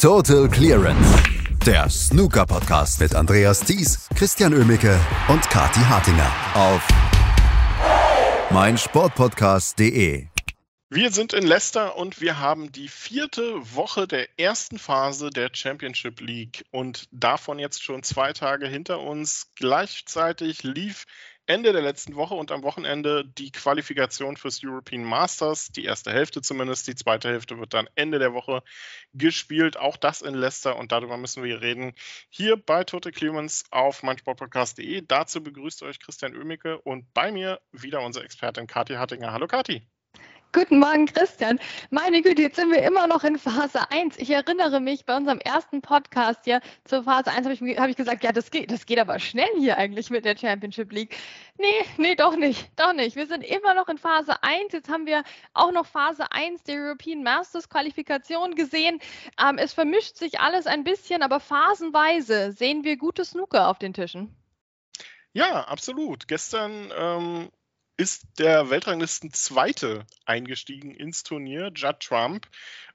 Total 0.00 0.48
Clearance. 0.48 1.22
Der 1.66 1.90
Snooker-Podcast 1.90 3.00
mit 3.00 3.14
Andreas 3.14 3.60
Thies, 3.60 4.08
Christian 4.16 4.54
Ömicke 4.54 4.98
und 5.28 5.42
Kati 5.50 5.80
Hartinger 5.80 6.32
auf 6.54 6.88
meinsportpodcast.de. 8.50 10.26
Wir 10.88 11.10
sind 11.10 11.34
in 11.34 11.46
Leicester 11.46 11.98
und 11.98 12.22
wir 12.22 12.38
haben 12.38 12.72
die 12.72 12.88
vierte 12.88 13.60
Woche 13.74 14.08
der 14.08 14.26
ersten 14.38 14.78
Phase 14.78 15.28
der 15.28 15.50
Championship 15.52 16.22
League 16.22 16.64
und 16.70 17.06
davon 17.10 17.58
jetzt 17.58 17.82
schon 17.82 18.02
zwei 18.02 18.32
Tage 18.32 18.68
hinter 18.68 19.00
uns. 19.00 19.48
Gleichzeitig 19.54 20.62
lief 20.62 21.04
Ende 21.50 21.72
der 21.72 21.82
letzten 21.82 22.14
Woche 22.14 22.34
und 22.34 22.52
am 22.52 22.62
Wochenende 22.62 23.24
die 23.24 23.50
Qualifikation 23.50 24.36
fürs 24.36 24.60
European 24.62 25.02
Masters, 25.02 25.72
die 25.72 25.84
erste 25.84 26.12
Hälfte 26.12 26.42
zumindest, 26.42 26.86
die 26.86 26.94
zweite 26.94 27.28
Hälfte 27.28 27.58
wird 27.58 27.74
dann 27.74 27.88
Ende 27.96 28.20
der 28.20 28.32
Woche 28.34 28.62
gespielt, 29.14 29.76
auch 29.76 29.96
das 29.96 30.22
in 30.22 30.34
Leicester 30.34 30.76
und 30.76 30.92
darüber 30.92 31.16
müssen 31.16 31.42
wir 31.42 31.60
reden 31.60 31.92
hier 32.28 32.56
bei 32.56 32.84
Tote 32.84 33.10
Clemens 33.10 33.64
auf 33.72 34.04
meinsportpodcast.de. 34.04 35.02
Dazu 35.08 35.42
begrüßt 35.42 35.82
euch 35.82 35.98
Christian 35.98 36.36
Oemicke 36.36 36.78
und 36.82 37.12
bei 37.14 37.32
mir 37.32 37.60
wieder 37.72 38.00
unsere 38.02 38.24
Expertin 38.24 38.68
Kathi 38.68 38.94
Hattinger. 38.94 39.32
Hallo 39.32 39.48
Kathi. 39.48 39.82
Guten 40.52 40.80
Morgen, 40.80 41.06
Christian. 41.06 41.60
Meine 41.90 42.22
Güte, 42.22 42.42
jetzt 42.42 42.56
sind 42.56 42.72
wir 42.72 42.82
immer 42.82 43.06
noch 43.06 43.22
in 43.22 43.38
Phase 43.38 43.88
1. 43.92 44.16
Ich 44.18 44.30
erinnere 44.30 44.80
mich, 44.80 45.04
bei 45.04 45.16
unserem 45.16 45.38
ersten 45.38 45.80
Podcast 45.80 46.44
ja 46.48 46.58
zur 46.84 47.04
Phase 47.04 47.30
1 47.30 47.46
habe 47.46 47.54
ich, 47.54 47.78
hab 47.78 47.88
ich 47.88 47.94
gesagt, 47.94 48.24
ja, 48.24 48.32
das 48.32 48.50
geht, 48.50 48.68
das 48.72 48.84
geht 48.84 48.98
aber 48.98 49.20
schnell 49.20 49.48
hier 49.58 49.78
eigentlich 49.78 50.10
mit 50.10 50.24
der 50.24 50.36
Championship 50.36 50.90
League. 50.90 51.16
Nee, 51.56 51.84
nee, 51.98 52.16
doch 52.16 52.34
nicht, 52.34 52.68
doch 52.74 52.92
nicht. 52.92 53.14
Wir 53.14 53.28
sind 53.28 53.44
immer 53.44 53.74
noch 53.74 53.86
in 53.86 53.96
Phase 53.96 54.42
1. 54.42 54.72
Jetzt 54.72 54.88
haben 54.88 55.06
wir 55.06 55.22
auch 55.54 55.70
noch 55.70 55.86
Phase 55.86 56.32
1 56.32 56.64
der 56.64 56.80
European 56.80 57.22
Masters 57.22 57.68
Qualifikation 57.68 58.56
gesehen. 58.56 58.98
Ähm, 59.40 59.56
es 59.56 59.72
vermischt 59.72 60.16
sich 60.16 60.40
alles 60.40 60.66
ein 60.66 60.82
bisschen, 60.82 61.22
aber 61.22 61.38
phasenweise 61.38 62.50
sehen 62.50 62.82
wir 62.82 62.96
gute 62.96 63.24
Snooker 63.24 63.68
auf 63.68 63.78
den 63.78 63.94
Tischen. 63.94 64.34
Ja, 65.32 65.62
absolut. 65.68 66.26
Gestern 66.26 66.92
ähm, 66.98 67.50
ist 68.00 68.24
der 68.38 68.70
Weltranglisten 68.70 69.30
Zweite 69.30 70.06
eingestiegen 70.24 70.94
ins 70.94 71.22
Turnier, 71.22 71.70
Judd 71.74 72.00
Trump. 72.00 72.48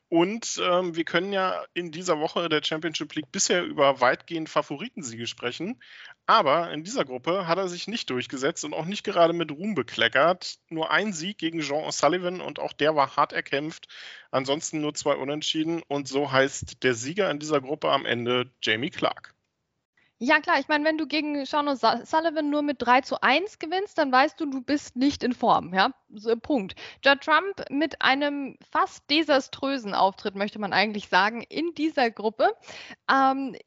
Und 0.09 0.59
ähm, 0.63 0.95
wir 0.95 1.03
können 1.03 1.31
ja 1.31 1.63
in 1.75 1.91
dieser 1.91 2.19
Woche 2.19 2.49
der 2.49 2.63
Championship 2.63 3.13
League 3.13 3.31
bisher 3.31 3.63
über 3.63 4.01
weitgehend 4.01 4.49
Favoritensiege 4.49 5.27
sprechen. 5.27 5.79
Aber 6.25 6.71
in 6.71 6.83
dieser 6.83 7.05
Gruppe 7.05 7.47
hat 7.47 7.59
er 7.59 7.67
sich 7.67 7.87
nicht 7.87 8.09
durchgesetzt 8.09 8.65
und 8.65 8.73
auch 8.73 8.85
nicht 8.85 9.03
gerade 9.03 9.33
mit 9.33 9.51
Ruhm 9.51 9.75
bekleckert. 9.75 10.57
Nur 10.69 10.89
ein 10.89 11.13
Sieg 11.13 11.37
gegen 11.37 11.59
Jean 11.61 11.83
O'Sullivan 11.83 12.41
und 12.41 12.57
auch 12.57 12.73
der 12.73 12.95
war 12.95 13.15
hart 13.15 13.31
erkämpft. 13.31 13.87
Ansonsten 14.31 14.81
nur 14.81 14.95
zwei 14.95 15.13
Unentschieden. 15.13 15.83
Und 15.87 16.07
so 16.07 16.31
heißt 16.31 16.81
der 16.81 16.95
Sieger 16.95 17.29
in 17.29 17.37
dieser 17.37 17.61
Gruppe 17.61 17.91
am 17.91 18.07
Ende 18.07 18.51
Jamie 18.59 18.89
Clark. 18.89 19.34
Ja, 20.17 20.39
klar. 20.39 20.59
Ich 20.61 20.69
meine, 20.69 20.85
wenn 20.85 20.97
du 20.97 21.07
gegen 21.07 21.45
Sean 21.45 21.67
O'Sullivan 21.67 22.43
nur 22.43 22.61
mit 22.61 22.77
3 22.79 23.01
zu 23.01 23.21
1 23.21 23.59
gewinnst, 23.59 23.97
dann 23.97 24.13
weißt 24.13 24.39
du, 24.39 24.45
du 24.45 24.61
bist 24.61 24.95
nicht 24.95 25.23
in 25.25 25.33
Form. 25.33 25.73
Ja, 25.73 25.89
so, 26.09 26.33
Punkt. 26.37 26.73
Judd 27.03 27.19
Trump 27.19 27.65
mit 27.69 28.01
einem 28.01 28.57
fast 28.71 29.09
desaströsen 29.09 29.93
Auftritt, 29.93 30.35
möchte 30.35 30.57
man 30.57 30.71
eigentlich 30.71 31.09
sagen, 31.09 31.41
in 31.41 31.73
dieser 31.73 32.11
Gruppe. 32.11 32.47
Ähm, 33.11 33.57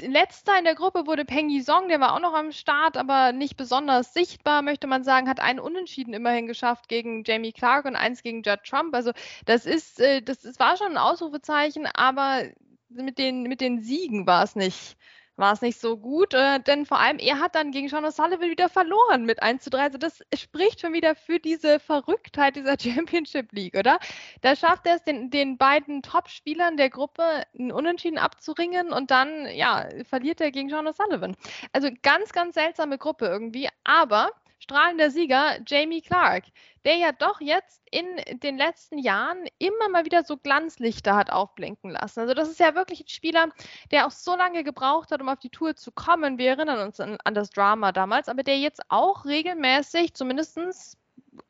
letzter 0.00 0.56
in 0.56 0.64
der 0.64 0.76
Gruppe 0.76 1.08
wurde 1.08 1.24
Peng 1.24 1.50
Yisong, 1.50 1.88
der 1.88 1.98
war 1.98 2.14
auch 2.14 2.20
noch 2.20 2.34
am 2.34 2.52
Start, 2.52 2.96
aber 2.96 3.32
nicht 3.32 3.56
besonders 3.56 4.14
sichtbar, 4.14 4.62
möchte 4.62 4.86
man 4.86 5.02
sagen, 5.02 5.28
hat 5.28 5.40
einen 5.40 5.58
Unentschieden 5.58 6.14
immerhin 6.14 6.46
geschafft 6.46 6.88
gegen 6.88 7.24
Jamie 7.24 7.52
Clark 7.52 7.86
und 7.86 7.96
eins 7.96 8.22
gegen 8.22 8.42
Judd 8.44 8.62
Trump. 8.64 8.94
Also 8.94 9.10
das 9.46 9.66
ist, 9.66 9.98
äh, 9.98 10.22
das, 10.22 10.42
das 10.42 10.60
war 10.60 10.76
schon 10.76 10.92
ein 10.92 10.98
Ausrufezeichen, 10.98 11.86
aber 11.92 12.44
mit 12.88 13.18
den, 13.18 13.44
mit 13.44 13.60
den 13.60 13.80
Siegen 13.80 14.26
war 14.26 14.44
es 14.44 14.54
nicht 14.54 14.96
war 15.42 15.52
es 15.52 15.60
nicht 15.60 15.80
so 15.80 15.96
gut, 15.96 16.34
äh, 16.34 16.60
denn 16.60 16.86
vor 16.86 17.00
allem 17.00 17.18
er 17.18 17.40
hat 17.40 17.56
dann 17.56 17.72
gegen 17.72 17.88
Sean 17.88 18.04
O'Sullivan 18.04 18.48
wieder 18.48 18.68
verloren 18.68 19.26
mit 19.26 19.42
1 19.42 19.64
zu 19.64 19.70
3. 19.70 19.82
Also 19.82 19.98
das 19.98 20.20
spricht 20.34 20.80
schon 20.80 20.92
wieder 20.92 21.16
für 21.16 21.40
diese 21.40 21.80
Verrücktheit 21.80 22.54
dieser 22.54 22.76
Championship 22.80 23.52
League, 23.52 23.74
oder? 23.74 23.98
Da 24.40 24.54
schafft 24.54 24.86
er 24.86 24.94
es, 24.94 25.02
den, 25.02 25.30
den 25.30 25.58
beiden 25.58 26.00
Top-Spielern 26.02 26.76
der 26.76 26.90
Gruppe 26.90 27.24
einen 27.58 27.72
Unentschieden 27.72 28.18
abzuringen 28.18 28.92
und 28.92 29.10
dann, 29.10 29.48
ja, 29.52 29.88
verliert 30.08 30.40
er 30.40 30.52
gegen 30.52 30.70
Sean 30.70 30.86
O'Sullivan. 30.86 31.34
Also 31.72 31.90
ganz, 32.02 32.32
ganz 32.32 32.54
seltsame 32.54 32.96
Gruppe 32.96 33.26
irgendwie, 33.26 33.68
aber 33.82 34.30
strahlender 34.62 35.10
Sieger 35.10 35.58
Jamie 35.66 36.02
Clark, 36.02 36.44
der 36.84 36.96
ja 36.96 37.12
doch 37.12 37.40
jetzt 37.40 37.82
in 37.90 38.06
den 38.38 38.56
letzten 38.56 38.98
Jahren 38.98 39.44
immer 39.58 39.88
mal 39.88 40.04
wieder 40.04 40.22
so 40.22 40.36
Glanzlichter 40.36 41.16
hat 41.16 41.30
aufblinken 41.30 41.90
lassen. 41.90 42.20
Also 42.20 42.34
das 42.34 42.48
ist 42.48 42.60
ja 42.60 42.74
wirklich 42.74 43.00
ein 43.00 43.08
Spieler, 43.08 43.48
der 43.90 44.06
auch 44.06 44.12
so 44.12 44.36
lange 44.36 44.62
gebraucht 44.62 45.10
hat, 45.10 45.20
um 45.20 45.28
auf 45.28 45.40
die 45.40 45.50
Tour 45.50 45.74
zu 45.74 45.90
kommen. 45.90 46.38
Wir 46.38 46.50
erinnern 46.50 46.80
uns 46.80 47.00
an, 47.00 47.18
an 47.24 47.34
das 47.34 47.50
Drama 47.50 47.92
damals, 47.92 48.28
aber 48.28 48.44
der 48.44 48.58
jetzt 48.58 48.82
auch 48.88 49.24
regelmäßig, 49.24 50.14
zumindest 50.14 50.58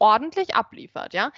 ordentlich 0.03 0.57
abliefert, 0.57 1.15
ja. 1.15 1.31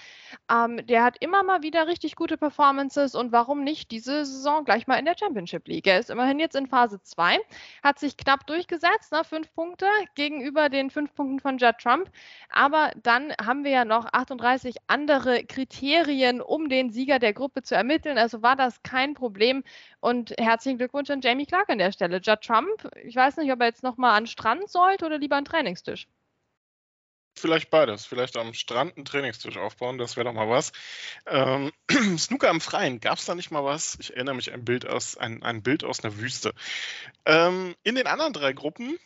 Ähm, 0.51 0.85
der 0.87 1.03
hat 1.03 1.17
immer 1.19 1.43
mal 1.43 1.61
wieder 1.61 1.87
richtig 1.87 2.15
gute 2.15 2.35
Performances 2.35 3.13
und 3.13 3.31
warum 3.31 3.63
nicht 3.63 3.91
diese 3.91 4.25
Saison 4.25 4.65
gleich 4.65 4.87
mal 4.87 4.95
in 4.97 5.05
der 5.05 5.15
Championship 5.17 5.67
League? 5.67 5.85
Er 5.85 5.99
ist 5.99 6.09
immerhin 6.09 6.39
jetzt 6.39 6.55
in 6.55 6.65
Phase 6.65 6.99
2, 6.99 7.37
hat 7.83 7.99
sich 7.99 8.17
knapp 8.17 8.47
durchgesetzt, 8.47 9.11
ne, 9.11 9.23
fünf 9.23 9.53
Punkte 9.53 9.85
gegenüber 10.15 10.69
den 10.69 10.89
fünf 10.89 11.13
Punkten 11.13 11.39
von 11.39 11.59
Judd 11.59 11.77
Trump. 11.79 12.09
Aber 12.49 12.91
dann 13.03 13.33
haben 13.39 13.63
wir 13.63 13.71
ja 13.71 13.85
noch 13.85 14.07
38 14.11 14.77
andere 14.87 15.43
Kriterien, 15.45 16.41
um 16.41 16.67
den 16.67 16.89
Sieger 16.91 17.19
der 17.19 17.33
Gruppe 17.33 17.61
zu 17.61 17.75
ermitteln. 17.75 18.17
Also 18.17 18.41
war 18.41 18.55
das 18.55 18.81
kein 18.81 19.13
Problem. 19.13 19.63
Und 19.99 20.33
herzlichen 20.39 20.79
Glückwunsch 20.79 21.11
an 21.11 21.21
Jamie 21.21 21.45
Clark 21.45 21.69
an 21.69 21.77
der 21.77 21.91
Stelle. 21.91 22.17
Judd 22.17 22.41
Trump, 22.41 22.89
ich 23.03 23.15
weiß 23.15 23.37
nicht, 23.37 23.51
ob 23.51 23.59
er 23.61 23.67
jetzt 23.67 23.83
nochmal 23.83 24.17
an 24.17 24.25
Strand 24.27 24.69
sollte 24.69 25.05
oder 25.05 25.19
lieber 25.19 25.35
an 25.35 25.45
Trainingstisch. 25.45 26.07
Vielleicht 27.37 27.69
beides. 27.69 28.05
Vielleicht 28.05 28.37
am 28.37 28.53
Strand 28.53 28.95
einen 28.95 29.05
Trainingstisch 29.05 29.57
aufbauen, 29.57 29.97
das 29.97 30.15
wäre 30.15 30.25
doch 30.25 30.33
mal 30.33 30.49
was. 30.49 30.71
Ähm, 31.25 31.71
Snooker 32.17 32.49
im 32.49 32.61
Freien, 32.61 33.01
gab 33.01 33.17
es 33.17 33.25
da 33.25 33.35
nicht 33.35 33.51
mal 33.51 33.63
was? 33.63 33.97
Ich 33.99 34.13
erinnere 34.13 34.35
mich 34.35 34.53
an 34.53 34.61
ein 34.61 34.65
Bild 34.65 34.87
aus, 34.87 35.17
ein, 35.17 35.43
ein 35.43 35.61
Bild 35.61 35.83
aus 35.83 36.03
einer 36.03 36.17
Wüste. 36.17 36.53
Ähm, 37.25 37.75
in 37.83 37.95
den 37.95 38.07
anderen 38.07 38.33
drei 38.33 38.53
Gruppen 38.53 38.97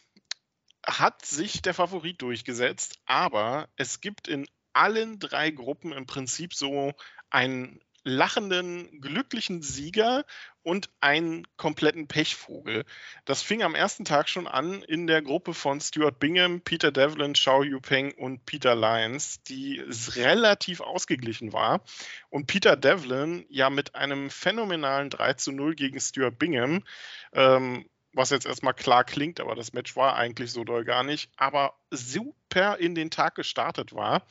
hat 0.85 1.25
sich 1.25 1.61
der 1.61 1.73
Favorit 1.73 2.21
durchgesetzt, 2.21 2.99
aber 3.05 3.67
es 3.75 3.99
gibt 3.99 4.27
in 4.27 4.47
allen 4.73 5.19
drei 5.19 5.49
Gruppen 5.49 5.91
im 5.91 6.05
Prinzip 6.05 6.53
so 6.53 6.93
ein 7.29 7.79
lachenden, 8.03 9.01
glücklichen 9.01 9.61
Sieger 9.61 10.25
und 10.69 10.91
einen 11.01 11.47
kompletten 11.57 12.07
Pechvogel. 12.07 12.85
Das 13.25 13.41
fing 13.41 13.63
am 13.63 13.73
ersten 13.73 14.05
Tag 14.05 14.29
schon 14.29 14.47
an 14.47 14.83
in 14.83 15.07
der 15.07 15.23
Gruppe 15.23 15.55
von 15.55 15.81
Stuart 15.81 16.19
Bingham, 16.19 16.61
Peter 16.61 16.91
Devlin, 16.91 17.33
Xiao 17.33 17.63
Yupeng 17.63 18.11
und 18.11 18.45
Peter 18.45 18.75
Lyons, 18.75 19.41
die 19.41 19.83
relativ 20.13 20.81
ausgeglichen 20.81 21.53
war. 21.53 21.81
Und 22.29 22.45
Peter 22.45 22.75
Devlin 22.77 23.47
ja 23.49 23.71
mit 23.71 23.95
einem 23.95 24.29
phänomenalen 24.29 25.09
3 25.09 25.33
zu 25.33 25.51
0 25.51 25.73
gegen 25.73 25.99
Stuart 25.99 26.37
Bingham, 26.37 26.83
ähm, 27.33 27.89
was 28.13 28.29
jetzt 28.29 28.45
erstmal 28.45 28.75
klar 28.75 29.03
klingt, 29.03 29.39
aber 29.39 29.55
das 29.55 29.73
Match 29.73 29.95
war 29.95 30.17
eigentlich 30.17 30.51
so 30.51 30.63
doll 30.63 30.83
gar 30.83 31.03
nicht, 31.03 31.31
aber 31.37 31.73
super 31.89 32.77
in 32.77 32.93
den 32.93 33.09
Tag 33.09 33.33
gestartet 33.33 33.93
war. 33.93 34.23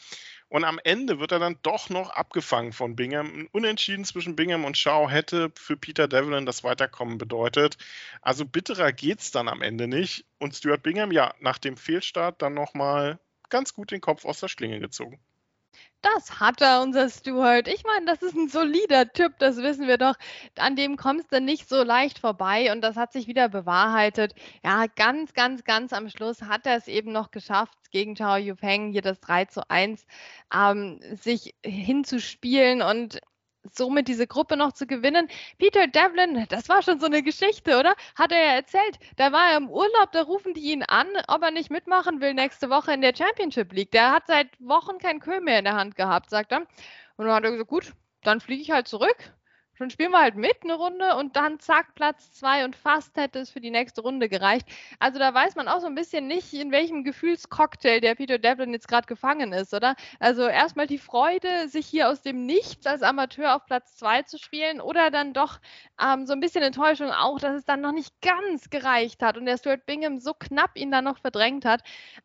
Und 0.49 0.65
am 0.65 0.81
Ende 0.83 1.21
wird 1.21 1.33
er 1.33 1.39
dann 1.39 1.59
doch 1.63 1.91
noch 1.91 2.11
abgefangen 2.11 2.73
von 2.73 2.97
Bingham. 2.97 3.27
Ein 3.27 3.49
Unentschieden 3.53 4.05
zwischen 4.05 4.35
Bingham 4.35 4.65
und 4.65 4.79
Shaw 4.79 5.09
hätte 5.11 5.53
für 5.55 5.77
Peter 5.77 6.09
Devlin 6.09 6.47
das 6.47 6.65
Weiterkommen 6.65 7.19
bedeutet. 7.19 7.77
Also 8.23 8.47
bitterer 8.47 8.93
geht 8.93 9.21
es 9.21 9.31
dann 9.31 9.49
am 9.49 9.61
Ende 9.61 9.89
nicht. 9.89 10.25
Und 10.39 10.57
Stuart 10.57 10.83
Bingham, 10.83 11.13
ja, 11.13 11.35
nach 11.41 11.59
dem 11.59 11.77
Fehlstart 11.77 12.41
dann 12.41 12.55
nochmal 12.55 13.19
ganz 13.51 13.75
gut 13.75 13.91
den 13.91 14.01
Kopf 14.01 14.25
aus 14.25 14.41
der 14.41 14.49
Schlinge 14.49 14.81
gezogen. 14.81 15.21
Das 16.03 16.39
hat 16.39 16.61
er, 16.61 16.81
unser 16.83 17.09
Stuart. 17.11 17.67
Ich 17.67 17.83
meine, 17.85 18.07
das 18.07 18.23
ist 18.23 18.37
ein 18.37 18.49
solider 18.49 19.13
Typ, 19.13 19.37
das 19.39 19.57
wissen 19.57 19.89
wir 19.89 19.99
doch. 19.99 20.15
An 20.57 20.77
dem 20.77 20.97
kommst 20.97 21.33
du 21.33 21.41
nicht 21.41 21.69
so 21.69 21.83
leicht 21.83 22.21
vorbei 22.21 22.71
und 22.73 22.83
das 22.83 22.97
hat 22.97 23.13
sich 23.13 23.27
wieder 23.27 23.49
bewahrheitet. 23.49 24.35
Ja, 24.65 24.87
ganz, 24.87 25.35
ganz, 25.35 25.65
ganz 25.65 25.93
am 25.93 26.09
Schluss 26.09 26.43
hat 26.43 26.67
er 26.67 26.77
es 26.77 26.87
eben 26.87 27.11
noch 27.11 27.33
geschafft, 27.33 27.77
gegen 27.91 28.15
Chao 28.15 28.37
Yupeng 28.37 28.93
hier 28.93 29.03
das 29.03 29.21
3 29.21 29.47
zu 29.47 29.69
1 29.71 30.07
ähm, 30.55 31.01
sich 31.17 31.55
hinzuspielen 31.65 32.81
und 32.83 33.21
somit 33.77 34.09
diese 34.09 34.27
Gruppe 34.27 34.57
noch 34.57 34.73
zu 34.73 34.87
gewinnen. 34.87 35.29
Peter 35.59 35.87
Devlin, 35.87 36.47
das 36.49 36.69
war 36.69 36.83
schon 36.83 37.01
so 37.01 37.07
eine 37.07 37.23
Geschichte, 37.23 37.79
oder? 37.79 37.95
Hat 38.17 38.33
er 38.33 38.39
ja 38.39 38.55
erzählt. 38.55 38.99
Da 39.17 39.33
war 39.33 39.51
er 39.51 39.57
im 39.57 39.71
Urlaub, 39.71 40.13
da 40.13 40.23
rufen 40.23 40.55
die 40.55 40.73
ihn 40.73 40.83
an, 40.83 41.09
ob 41.29 41.43
er 41.43 41.51
nicht 41.51 41.71
mitmachen 41.71 42.21
will 42.21 42.35
nächste 42.35 42.71
Woche 42.71 42.93
in 42.93 43.01
der 43.01 43.15
Championship 43.17 43.73
League. 43.73 43.91
Der 43.93 44.13
hat 44.13 44.27
seit 44.27 44.49
Wochen 44.61 44.99
kein 44.99 45.21
Köhl 45.21 45.41
mehr 45.41 45.59
in 45.59 45.65
der 45.65 45.75
Hand 45.77 45.97
gehabt, 45.97 46.31
sagt 46.31 46.53
er. 46.53 46.61
Und 47.17 47.27
dann 47.27 47.35
hat 47.35 47.45
er 47.45 47.53
gesagt, 47.53 47.71
gut, 47.71 47.93
dann 48.23 48.41
fliege 48.41 48.63
ich 48.63 48.71
halt 48.71 48.89
zurück 48.89 49.33
Schon 49.79 49.91
spielen 49.91 50.11
wir 50.11 50.21
halt 50.21 50.35
mit 50.35 50.57
eine 50.65 50.75
Runde 50.75 51.15
und 51.15 51.37
dann 51.37 51.61
zack, 51.61 51.95
Platz 51.95 52.33
zwei 52.33 52.65
und 52.65 52.75
fast 52.75 53.17
hätte 53.17 53.39
es 53.39 53.49
für 53.49 53.61
die 53.61 53.71
nächste 53.71 54.01
Runde 54.01 54.29
gereicht. 54.29 54.67
Also 54.99 55.21
da 55.21 55.33
weiß 55.33 55.55
man 55.55 55.69
auch 55.69 55.79
so 55.79 55.87
ein 55.87 55.95
bisschen 55.95 56.27
nicht, 56.27 56.53
in 56.53 56.73
welchem 56.73 57.05
Gefühlscocktail 57.05 58.01
der 58.01 58.17
Peter 58.17 58.39
Devlin 58.39 58.73
jetzt 58.73 58.89
gerade 58.89 59.07
gefangen 59.07 59.53
ist, 59.53 59.73
oder? 59.73 59.95
Also 60.19 60.49
erstmal 60.49 60.89
die 60.89 60.99
Freude, 60.99 61.69
sich 61.69 61.87
hier 61.87 62.09
aus 62.09 62.23
dem 62.23 62.45
Nichts 62.45 62.89
als 62.89 63.03
Amateur 63.03 63.55
auf 63.55 63.67
Platz 63.67 63.95
zwei 63.95 64.23
zu 64.23 64.37
spielen 64.37 64.81
oder 64.81 65.13
dann 65.13 65.33
doch 65.33 65.61
ähm, 66.03 66.27
so 66.27 66.33
ein 66.33 66.41
bisschen 66.41 66.65
Enttäuschung 66.65 67.13
auch, 67.13 67.39
dass 67.39 67.55
es 67.55 67.65
dann 67.65 67.81
noch 67.81 67.93
nicht 67.93 68.21
ganz 68.21 68.71
gereicht 68.71 69.23
hat 69.23 69.37
und 69.37 69.47
der 69.47 69.59
Stuart 69.59 69.87
Bingham 69.87 70.19
so 70.19 70.35
knapp 70.35 70.73
ihn 70.75 70.91
dann 70.91 71.05
noch 71.05 71.19
verdrängt 71.19 71.65
hat. 71.65 71.83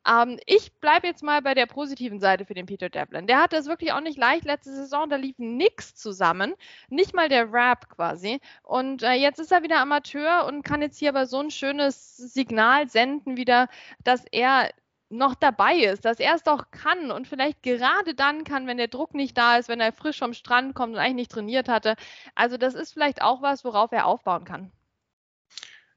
Ähm, 0.10 0.40
ich 0.48 0.74
bleibe 0.80 1.06
jetzt 1.06 1.22
mal 1.22 1.44
bei 1.44 1.54
der 1.54 1.68
positiven 1.68 2.20
Seite 2.20 2.46
für 2.46 2.56
den 2.56 2.66
Peter 2.66 2.90
Devlin. 2.90 3.28
Der 3.28 3.44
hatte 3.44 3.58
es 3.58 3.68
wirklich 3.68 3.92
auch 3.94 4.02
nicht 4.02 4.18
leicht 4.18 4.46
letzte 4.46 4.74
Saison, 4.74 5.08
da 5.08 5.18
lief 5.18 5.38
nichts 5.38 5.94
zusammen. 5.94 6.56
Nicht 6.90 7.14
mal 7.14 7.30
der 7.30 7.43
Rap 7.52 7.90
quasi. 7.90 8.40
Und 8.64 9.04
äh, 9.04 9.14
jetzt 9.14 9.40
ist 9.40 9.52
er 9.52 9.64
wieder 9.64 9.80
Amateur 9.80 10.46
und 10.46 10.64
kann 10.64 10.82
jetzt 10.82 11.00
hier 11.00 11.10
aber 11.10 11.26
so 11.26 11.40
ein 11.40 11.52
schönes 11.52 12.18
Signal 12.18 12.90
senden 12.90 13.38
wieder, 13.38 13.68
dass 14.04 14.26
er 14.32 14.70
noch 15.10 15.36
dabei 15.36 15.76
ist, 15.76 16.06
dass 16.06 16.20
er 16.20 16.36
es 16.36 16.44
doch 16.44 16.72
kann 16.72 17.12
und 17.12 17.28
vielleicht 17.28 17.62
gerade 17.64 18.16
dann 18.16 18.44
kann, 18.44 18.68
wenn 18.68 18.78
der 18.78 18.88
Druck 18.88 19.14
nicht 19.14 19.38
da 19.38 19.58
ist, 19.58 19.70
wenn 19.70 19.80
er 19.80 19.94
frisch 19.94 20.20
vom 20.20 20.34
Strand 20.34 20.74
kommt 20.76 20.94
und 20.94 21.00
eigentlich 21.00 21.16
nicht 21.16 21.32
trainiert 21.32 21.70
hatte. 21.70 21.96
Also 22.36 22.58
das 22.58 22.74
ist 22.74 22.94
vielleicht 22.94 23.22
auch 23.22 23.42
was, 23.42 23.64
worauf 23.64 23.92
er 23.92 24.08
aufbauen 24.08 24.44
kann. 24.44 24.72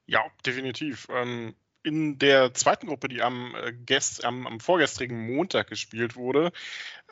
Ja, 0.06 0.24
definitiv. 0.44 1.08
Ähm, 1.10 1.54
in 1.86 2.18
der 2.18 2.52
zweiten 2.52 2.88
Gruppe, 2.88 3.06
die 3.06 3.22
am, 3.22 3.54
äh, 3.54 3.72
gest, 3.72 4.24
am, 4.24 4.46
am 4.46 4.58
vorgestrigen 4.58 5.34
Montag 5.34 5.68
gespielt 5.68 6.16
wurde, 6.16 6.50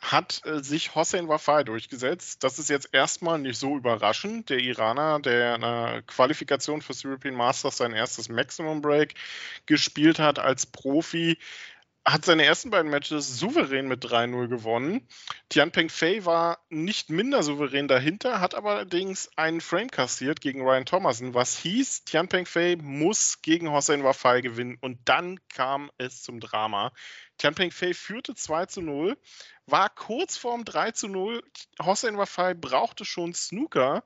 hat 0.01 0.41
äh, 0.45 0.61
sich 0.61 0.95
Hossein 0.95 1.29
Wafai 1.29 1.63
durchgesetzt. 1.63 2.43
Das 2.43 2.59
ist 2.59 2.69
jetzt 2.69 2.89
erstmal 2.91 3.39
nicht 3.39 3.57
so 3.57 3.77
überraschend. 3.77 4.49
Der 4.49 4.59
Iraner, 4.59 5.21
der 5.21 5.55
in 5.55 5.61
der 5.61 6.03
Qualifikation 6.05 6.81
fürs 6.81 7.05
European 7.05 7.35
Masters 7.35 7.77
sein 7.77 7.93
erstes 7.93 8.27
Maximum 8.27 8.81
Break 8.81 9.15
gespielt 9.65 10.19
hat 10.19 10.39
als 10.39 10.65
Profi, 10.65 11.37
hat 12.05 12.23
seine 12.23 12.45
ersten 12.45 12.69
beiden 12.69 12.91
Matches 12.91 13.39
souverän 13.39 13.87
mit 13.87 14.05
3-0 14.05 14.47
gewonnen. 14.47 15.07
Tianpeng 15.49 15.89
Fei 15.89 16.23
war 16.23 16.59
nicht 16.69 17.09
minder 17.09 17.41
souverän 17.41 17.87
dahinter, 17.87 18.39
hat 18.39 18.53
aber 18.53 18.71
allerdings 18.71 19.31
einen 19.35 19.59
Frame 19.59 19.89
kassiert 19.89 20.39
gegen 20.39 20.61
Ryan 20.61 20.85
Thomason, 20.85 21.33
was 21.33 21.57
hieß, 21.57 22.05
Tianpeng 22.05 22.45
Fei 22.45 22.77
muss 22.79 23.41
gegen 23.41 23.71
Hossein 23.71 24.03
Wafai 24.03 24.41
gewinnen. 24.41 24.77
Und 24.81 24.99
dann 25.05 25.39
kam 25.49 25.89
es 25.97 26.21
zum 26.21 26.39
Drama. 26.39 26.91
Tianpeng 27.39 27.71
Fei 27.71 27.95
führte 27.95 28.35
2 28.35 28.81
0, 28.81 29.17
war 29.65 29.89
kurz 29.89 30.37
vorm 30.37 30.63
3 30.63 31.07
0. 31.07 31.43
Hossein 31.81 32.17
Wafai 32.17 32.53
brauchte 32.53 33.03
schon 33.03 33.33
Snooker 33.33 34.03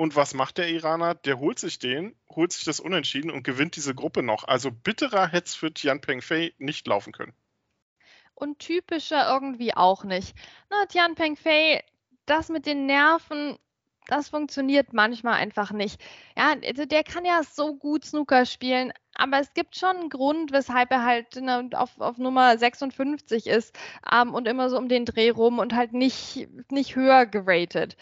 und 0.00 0.16
was 0.16 0.32
macht 0.32 0.56
der 0.56 0.70
Iraner? 0.70 1.14
Der 1.14 1.38
holt 1.40 1.58
sich 1.58 1.78
den, 1.78 2.16
holt 2.30 2.52
sich 2.52 2.64
das 2.64 2.80
Unentschieden 2.80 3.30
und 3.30 3.42
gewinnt 3.42 3.76
diese 3.76 3.94
Gruppe 3.94 4.22
noch. 4.22 4.44
Also 4.44 4.70
bitterer 4.70 5.28
hätte 5.28 5.48
es 5.48 5.54
für 5.54 5.74
Tian 5.74 6.00
Pengfei 6.00 6.54
nicht 6.56 6.86
laufen 6.86 7.12
können. 7.12 7.34
Und 8.32 8.60
typischer 8.60 9.30
irgendwie 9.30 9.74
auch 9.74 10.04
nicht. 10.04 10.34
Na, 10.70 10.86
Tian 10.86 11.16
Pengfei, 11.16 11.84
das 12.24 12.48
mit 12.48 12.64
den 12.64 12.86
Nerven, 12.86 13.58
das 14.06 14.30
funktioniert 14.30 14.94
manchmal 14.94 15.34
einfach 15.34 15.70
nicht. 15.70 16.00
Ja, 16.34 16.54
also 16.64 16.86
der 16.86 17.04
kann 17.04 17.26
ja 17.26 17.42
so 17.42 17.76
gut 17.76 18.06
Snooker 18.06 18.46
spielen, 18.46 18.94
aber 19.20 19.38
es 19.38 19.52
gibt 19.52 19.76
schon 19.76 19.96
einen 19.96 20.08
Grund, 20.08 20.50
weshalb 20.50 20.90
er 20.90 21.04
halt 21.04 21.36
ne, 21.36 21.68
auf, 21.74 22.00
auf 22.00 22.16
Nummer 22.16 22.56
56 22.56 23.46
ist 23.46 23.78
ähm, 24.10 24.32
und 24.32 24.48
immer 24.48 24.70
so 24.70 24.78
um 24.78 24.88
den 24.88 25.04
Dreh 25.04 25.28
rum 25.28 25.58
und 25.58 25.74
halt 25.74 25.92
nicht, 25.92 26.48
nicht 26.70 26.96
höher 26.96 27.26
geratet. 27.26 27.98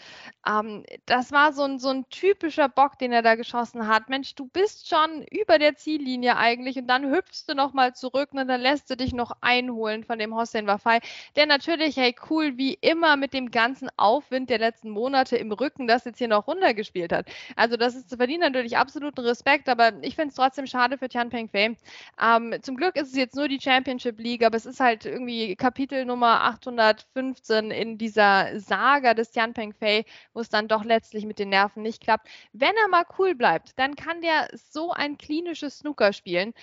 Ähm, 0.47 0.85
das 1.05 1.33
war 1.33 1.51
so 1.51 1.63
ein, 1.63 1.77
so 1.77 1.89
ein 1.89 2.09
typischer 2.09 2.69
Bock, 2.69 2.97
den 2.99 3.11
er 3.11 3.21
da 3.21 3.35
geschossen 3.35 3.87
hat. 3.87 4.07
Mensch, 4.07 4.33
du 4.35 4.47
bist 4.47 4.87
schon 4.87 5.25
über 5.29 5.59
der 5.59 5.75
Ziellinie 5.75 6.37
eigentlich 6.37 6.77
und 6.77 6.87
dann 6.87 7.11
hüpfst 7.11 7.45
du 7.47 7.53
nochmal 7.53 7.93
zurück 7.93 8.29
und 8.31 8.47
dann 8.47 8.61
lässt 8.61 8.89
du 8.89 8.95
dich 8.95 9.11
noch 9.13 9.33
einholen 9.41 10.05
von 10.05 10.19
dem 10.19 10.33
Hossein 10.33 10.67
Wafai, 10.67 10.99
der 11.35 11.47
natürlich, 11.47 11.97
hey, 11.97 12.15
cool, 12.29 12.57
wie 12.57 12.75
immer 12.75 13.17
mit 13.17 13.33
dem 13.33 13.51
ganzen 13.51 13.89
Aufwind 13.97 14.49
der 14.49 14.59
letzten 14.59 14.89
Monate 14.89 15.35
im 15.35 15.51
Rücken 15.51 15.85
das 15.85 16.05
jetzt 16.05 16.19
hier 16.19 16.29
noch 16.29 16.47
runtergespielt 16.47 17.11
hat. 17.11 17.27
Also 17.57 17.75
das 17.75 17.95
ist, 17.95 18.15
verdient 18.15 18.39
natürlich 18.39 18.77
absoluten 18.77 19.19
Respekt, 19.21 19.67
aber 19.67 19.91
ich 20.01 20.15
finde 20.15 20.29
es 20.29 20.35
trotzdem 20.35 20.65
schade 20.65 20.97
für 20.97 21.08
Tianpeng 21.09 21.49
Fei. 21.49 21.75
Ähm, 22.21 22.55
zum 22.61 22.75
Glück 22.75 22.95
ist 22.95 23.09
es 23.09 23.15
jetzt 23.15 23.35
nur 23.35 23.47
die 23.47 23.59
Championship 23.59 24.19
League, 24.19 24.43
aber 24.43 24.57
es 24.57 24.65
ist 24.65 24.79
halt 24.79 25.05
irgendwie 25.05 25.55
Kapitel 25.55 26.05
Nummer 26.05 26.43
815 26.43 27.71
in 27.71 27.97
dieser 27.97 28.59
Saga 28.59 29.13
des 29.13 29.31
Tianpeng 29.31 29.73
Fei, 29.73 30.05
wo 30.33 30.39
es 30.41 30.49
dann 30.49 30.67
doch 30.67 30.83
letztlich 30.83 31.25
mit 31.25 31.39
den 31.39 31.49
Nerven 31.49 31.83
nicht 31.83 32.01
klappt. 32.01 32.27
Wenn 32.53 32.75
er 32.75 32.87
mal 32.89 33.05
cool 33.17 33.35
bleibt, 33.35 33.77
dann 33.79 33.95
kann 33.95 34.21
der 34.21 34.49
so 34.53 34.91
ein 34.91 35.17
klinisches 35.17 35.79
Snooker 35.79 36.13
spielen. 36.13 36.53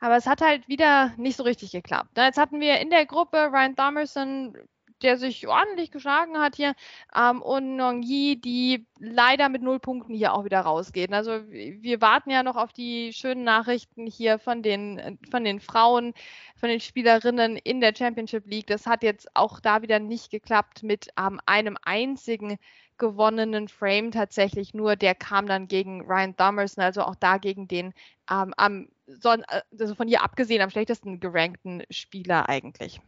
Aber 0.00 0.16
es 0.16 0.26
hat 0.26 0.40
halt 0.42 0.68
wieder 0.68 1.14
nicht 1.16 1.36
so 1.36 1.44
richtig 1.44 1.72
geklappt. 1.72 2.10
Jetzt 2.16 2.36
hatten 2.38 2.60
wir 2.60 2.78
in 2.80 2.90
der 2.90 3.06
Gruppe 3.06 3.50
Ryan 3.52 3.76
Thomerson, 3.76 4.54
der 5.02 5.18
sich 5.18 5.46
ordentlich 5.46 5.90
geschlagen 5.90 6.38
hat 6.38 6.56
hier. 6.56 6.74
Ähm, 7.14 7.42
und 7.42 7.76
Nong 7.76 8.02
Yi, 8.02 8.40
die 8.40 8.86
leider 8.98 9.48
mit 9.48 9.62
null 9.62 9.78
Punkten 9.78 10.14
hier 10.14 10.32
auch 10.32 10.44
wieder 10.44 10.60
rausgeht. 10.60 11.12
Also 11.12 11.40
wir 11.48 12.00
warten 12.00 12.30
ja 12.30 12.42
noch 12.42 12.56
auf 12.56 12.72
die 12.72 13.12
schönen 13.12 13.44
Nachrichten 13.44 14.06
hier 14.06 14.38
von 14.38 14.62
den, 14.62 15.18
von 15.30 15.44
den 15.44 15.60
Frauen, 15.60 16.14
von 16.56 16.68
den 16.68 16.80
Spielerinnen 16.80 17.56
in 17.56 17.80
der 17.80 17.94
Championship 17.96 18.46
League. 18.46 18.66
Das 18.66 18.86
hat 18.86 19.02
jetzt 19.02 19.28
auch 19.34 19.60
da 19.60 19.82
wieder 19.82 19.98
nicht 19.98 20.30
geklappt 20.30 20.82
mit 20.82 21.08
ähm, 21.18 21.40
einem 21.46 21.76
einzigen 21.82 22.58
gewonnenen 22.98 23.68
Frame 23.68 24.10
tatsächlich 24.10 24.74
nur. 24.74 24.96
Der 24.96 25.14
kam 25.14 25.46
dann 25.46 25.68
gegen 25.68 26.02
Ryan 26.02 26.36
Thomerson, 26.36 26.84
also 26.84 27.02
auch 27.02 27.16
da 27.16 27.38
gegen 27.38 27.68
den 27.68 27.92
ähm, 28.30 28.54
am, 28.56 28.88
also 29.22 29.94
von 29.94 30.08
hier 30.08 30.22
abgesehen 30.22 30.62
am 30.62 30.70
schlechtesten 30.70 31.20
gerankten 31.20 31.82
Spieler 31.90 32.48
eigentlich. 32.48 33.00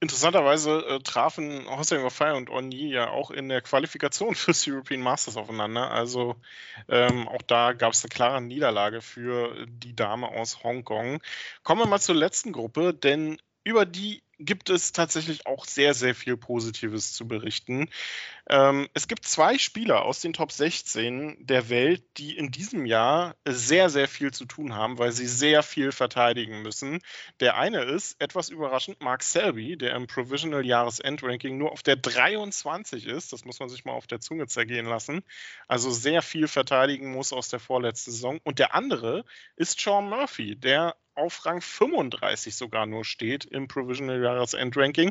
Interessanterweise 0.00 0.78
äh, 0.86 1.00
trafen 1.00 1.68
Hossein 1.68 2.04
Wafai 2.04 2.34
und 2.34 2.50
Onyi 2.50 2.88
ja 2.92 3.10
auch 3.10 3.32
in 3.32 3.48
der 3.48 3.62
Qualifikation 3.62 4.34
fürs 4.36 4.66
European 4.68 5.00
Masters 5.00 5.36
aufeinander. 5.36 5.90
Also 5.90 6.36
ähm, 6.88 7.26
auch 7.26 7.42
da 7.42 7.72
gab 7.72 7.92
es 7.92 8.04
eine 8.04 8.10
klare 8.10 8.40
Niederlage 8.40 9.00
für 9.00 9.66
die 9.66 9.96
Dame 9.96 10.28
aus 10.28 10.62
Hongkong. 10.62 11.20
Kommen 11.64 11.80
wir 11.80 11.86
mal 11.88 12.00
zur 12.00 12.14
letzten 12.14 12.52
Gruppe, 12.52 12.94
denn 12.94 13.40
über 13.64 13.86
die 13.86 14.22
gibt 14.38 14.70
es 14.70 14.92
tatsächlich 14.92 15.46
auch 15.46 15.64
sehr, 15.64 15.94
sehr 15.94 16.14
viel 16.14 16.36
Positives 16.36 17.12
zu 17.12 17.26
berichten. 17.26 17.90
Ähm, 18.48 18.88
es 18.94 19.08
gibt 19.08 19.26
zwei 19.26 19.58
Spieler 19.58 20.04
aus 20.04 20.20
den 20.20 20.32
Top 20.32 20.52
16 20.52 21.36
der 21.40 21.68
Welt, 21.68 22.02
die 22.16 22.36
in 22.36 22.50
diesem 22.50 22.86
Jahr 22.86 23.36
sehr, 23.44 23.90
sehr 23.90 24.08
viel 24.08 24.32
zu 24.32 24.44
tun 24.44 24.74
haben, 24.74 24.98
weil 24.98 25.12
sie 25.12 25.26
sehr 25.26 25.62
viel 25.62 25.92
verteidigen 25.92 26.62
müssen. 26.62 27.00
Der 27.40 27.56
eine 27.56 27.82
ist, 27.82 28.20
etwas 28.20 28.48
überraschend, 28.48 29.02
Mark 29.02 29.22
Selby, 29.22 29.76
der 29.76 29.94
im 29.94 30.06
Provisional 30.06 30.64
Jahresendranking 30.64 31.58
nur 31.58 31.72
auf 31.72 31.82
der 31.82 31.96
23 31.96 33.06
ist. 33.06 33.32
Das 33.32 33.44
muss 33.44 33.58
man 33.58 33.68
sich 33.68 33.84
mal 33.84 33.92
auf 33.92 34.06
der 34.06 34.20
Zunge 34.20 34.46
zergehen 34.46 34.86
lassen. 34.86 35.22
Also 35.66 35.90
sehr 35.90 36.22
viel 36.22 36.48
verteidigen 36.48 37.12
muss 37.12 37.32
aus 37.32 37.48
der 37.48 37.60
vorletzten 37.60 38.12
Saison. 38.12 38.40
Und 38.44 38.60
der 38.60 38.74
andere 38.74 39.24
ist 39.56 39.80
Sean 39.80 40.08
Murphy, 40.08 40.56
der 40.56 40.94
auf 41.18 41.44
Rang 41.44 41.60
35 41.60 42.54
sogar 42.54 42.86
nur 42.86 43.04
steht 43.04 43.44
im 43.44 43.66
Provisional 43.66 44.20
Jahresendranking. 44.34 45.10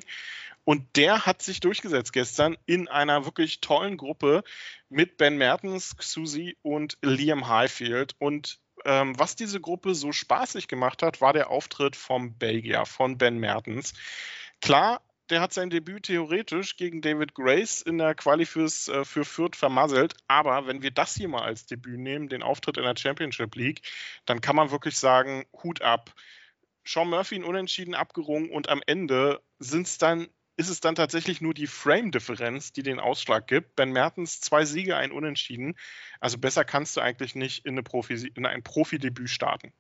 Und 0.64 0.86
der 0.98 1.26
hat 1.26 1.42
sich 1.42 1.62
durchgesetzt 1.62 2.12
gestern 2.12 2.58
in 2.66 2.90
einer 2.90 3.24
wirklich 3.24 3.62
tollen 3.62 3.96
Gruppe 3.96 4.44
mit 4.90 5.18
Ben 5.18 5.38
Mertens, 5.38 5.96
Susi 6.00 6.58
und 6.62 6.98
Liam 7.02 7.48
Highfield. 7.48 8.16
Und 8.20 8.60
ähm, 8.84 9.18
was 9.18 9.36
diese 9.36 9.62
Gruppe 9.62 9.96
so 9.96 10.12
spaßig 10.12 10.68
gemacht 10.68 11.04
hat, 11.04 11.22
war 11.22 11.34
der 11.34 11.50
Auftritt 11.50 11.96
vom 11.96 12.38
Belgier, 12.38 12.86
von 12.86 13.18
Ben 13.18 13.38
Mertens. 13.40 13.94
Klar, 14.62 15.02
der 15.30 15.42
hat 15.42 15.54
sein 15.54 15.70
Debüt 15.70 16.04
theoretisch 16.04 16.78
gegen 16.78 17.02
David 17.02 17.34
Grace 17.34 17.82
in 17.82 17.98
der 17.98 18.16
Quali 18.16 18.46
fürs, 18.46 18.88
äh, 18.88 19.04
für 19.04 19.26
Fürth 19.26 19.56
vermasselt. 19.56 20.16
Aber 20.28 20.68
wenn 20.68 20.82
wir 20.82 20.92
das 20.92 21.16
hier 21.16 21.28
mal 21.28 21.44
als 21.44 21.66
Debüt 21.66 22.00
nehmen, 22.00 22.30
den 22.30 22.44
Auftritt 22.44 22.78
in 22.78 22.84
der 22.84 22.96
Championship 22.98 23.56
League, 23.56 23.82
dann 24.26 24.42
kann 24.42 24.56
man 24.56 24.72
wirklich 24.72 24.98
sagen, 24.98 25.46
Hut 25.64 25.82
ab. 25.82 26.14
Sean 26.88 27.10
Murphy 27.10 27.36
ein 27.36 27.44
Unentschieden 27.44 27.94
abgerungen 27.94 28.50
und 28.50 28.70
am 28.70 28.82
Ende 28.88 29.42
sind's 29.60 29.98
dann, 29.98 30.28
ist 30.56 30.70
es 30.70 30.80
dann 30.80 30.96
tatsächlich 30.96 31.42
nur 31.42 31.54
die 31.54 31.68
Frame-Differenz, 31.68 32.72
die 32.72 32.82
den 32.82 33.00
Ausschlag 33.00 33.46
gibt. 33.48 33.76
Ben 33.76 33.92
Mertens 33.92 34.40
zwei 34.40 34.64
Siege, 34.64 34.96
ein 34.96 35.12
Unentschieden. 35.12 35.76
Also 36.22 36.38
besser 36.38 36.64
kannst 36.64 36.96
du 36.96 37.02
eigentlich 37.02 37.36
nicht 37.36 37.66
in, 37.66 37.74
eine 37.74 37.84
Profi, 37.84 38.32
in 38.34 38.46
ein 38.46 38.64
Profidebüt 38.64 39.30
starten. 39.30 39.74